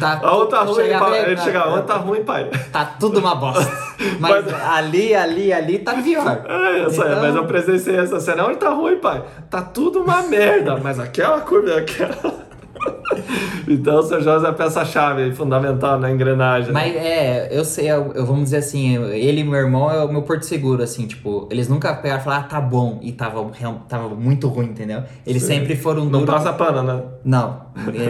[0.00, 1.24] Tá, Aonde tá ruim, chegava pai?
[1.24, 2.50] Ele tá- chegava, onde tá ruim, pai?
[2.72, 3.70] Tá tudo uma bosta.
[4.20, 6.44] Mas, Mas- ali, ali, ali tá pior.
[6.48, 8.44] É, eu Então- mas eu presenciei essa cena.
[8.46, 9.22] Onde tá ruim, pai?
[9.48, 12.45] Tá tudo uma merda, mas aquela curva é aquela.
[13.68, 16.72] então o seu Jonas é a peça-chave fundamental na engrenagem.
[16.72, 20.08] Mas é, eu sei, eu, eu- vamos dizer assim, ele e meu irmão é o
[20.12, 23.44] meu porto seguro, assim, tipo, eles nunca pegaram e falaram, ah, tá bom, e tava,
[23.88, 25.02] tava muito ruim, entendeu?
[25.26, 25.48] Eles Sim.
[25.54, 26.34] sempre foram Não duros.
[26.34, 27.02] passa pano, né?
[27.24, 27.60] Não,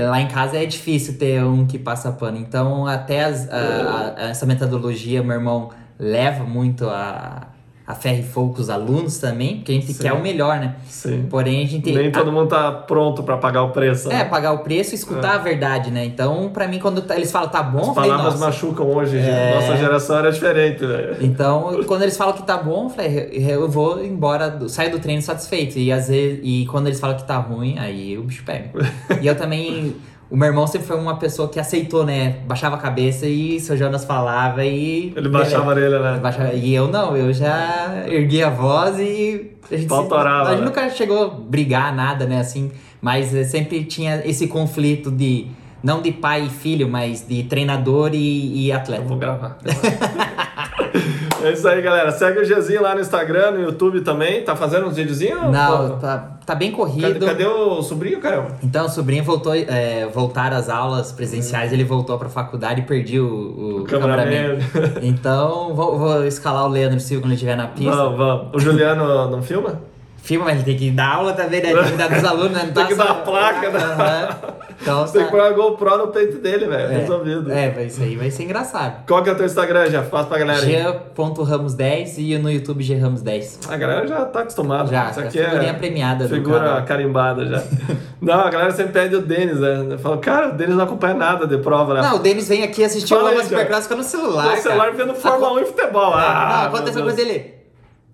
[0.09, 2.39] lá em casa é difícil ter um que passa pano.
[2.39, 7.49] Então, até as- a- a- essa metodologia, meu irmão leva muito a,
[7.87, 10.03] a ferro e fogo com os alunos também, porque a gente Sim.
[10.03, 10.75] quer o melhor, né?
[10.89, 11.27] Sim.
[11.31, 11.93] Porém, a gente.
[11.93, 14.11] Nem a- todo mundo tá pronto pra pagar o preço.
[14.11, 14.25] É, né?
[14.25, 16.05] pagar o preço e escutar a verdade, né?
[16.05, 18.47] Então, pra mim, quando tá- eles falam tá bom, As falei, palavras nossa.
[18.47, 19.55] machucam hoje, É.
[19.55, 21.17] nossa geração era diferente, velho.
[21.21, 24.99] Então, quando eles falam que tá bom, eu falei, eu vou embora, do- saio do
[24.99, 25.79] treino satisfeito.
[25.79, 28.71] E às vezes, e quando eles falam que tá ruim, aí o bicho pega.
[29.21, 29.95] e eu também,
[30.31, 32.39] o meu irmão sempre foi uma pessoa que aceitou, né?
[32.47, 35.13] Baixava a cabeça e o seu Jonas falava e.
[35.17, 36.19] Ele baixava orelha, né?
[36.21, 40.45] Baixava- E eu não, eu já ergui a voz e a gente, Pau se- a
[40.51, 40.65] gente né?
[40.65, 42.71] nunca chegou a brigar, nada, né, assim,
[43.01, 45.47] mas sempre tinha esse conflito de,
[45.83, 48.19] não de pai e filho, mas de treinador e,
[48.67, 49.03] e Eu atleta.
[49.05, 49.59] vou gravar.
[51.47, 52.11] é isso aí, galera.
[52.13, 54.43] Segue o Gezinho lá no Instagram, no YouTube também.
[54.43, 55.51] Tá fazendo uns videozinhos?
[55.51, 57.27] Não, Pô, tá, tá bem Cadê, corrido.
[57.27, 58.47] cadê o sobrinho, Caio?
[58.63, 63.21] Então, o sobrinho voltou, é, voltaram às aulas presenciais, ele voltou pra faculdade e perdi
[63.21, 64.59] o, o, O cameraman.
[65.03, 67.91] Então, vou, vou escalar o Leandro Silva quando ele estiver na pista.
[67.95, 68.47] Vamos, vamos.
[68.55, 69.81] O Juliano não filma?
[70.27, 71.73] Filma, mas ele tem que dar aula também, né?
[71.73, 72.59] Tem que cuidar dos alunos, né?
[72.67, 74.29] Não Tem tá que só- dar a placa, né?
[74.83, 76.89] Então, tem que tá- pôr a GoPro no peito dele, velho.
[76.89, 77.53] Resolvido.
[77.53, 79.05] É, isso aí vai ser engraçado.
[79.07, 80.03] Qual que é o teu Instagram, já?
[80.03, 80.73] Faz pra galera aí.
[80.73, 83.73] G.ramos10 e no YouTube Gramos10.
[83.73, 84.89] A galera já tá acostumada.
[84.91, 87.63] Já, Isso a aqui figurinha é premiada figura carimbada já.
[88.21, 89.87] não, a galera sempre pede o Denis, né?
[89.91, 92.03] Eu falo, cara, o Denis não acompanha nada de prova, né?
[92.03, 95.15] Não, o Denis vem aqui assistir Fala o Lama fica no celular, no celular vendo
[95.15, 96.13] Fórmula 1 e futebol.
[96.15, 97.15] Ah, não, meu aconteceu Deus.
[97.15, 97.56] coisa dele.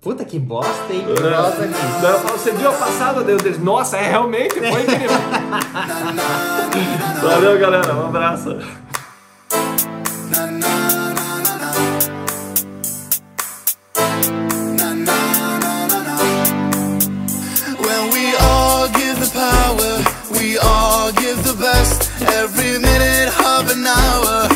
[0.03, 1.05] Puta que bosta, hein?
[1.17, 1.29] É.
[1.29, 1.73] Nossa, aqui.
[2.01, 3.57] Daí eu falo, você viu a passada Deus deles?
[3.63, 5.07] Nossa, é realmente, foi incrível.
[7.23, 7.95] Valeu, galera.
[7.95, 8.49] Um abraço.
[17.79, 20.03] When we all give the power,
[20.37, 22.11] we all give the best.
[22.23, 24.49] Every minute of an hour,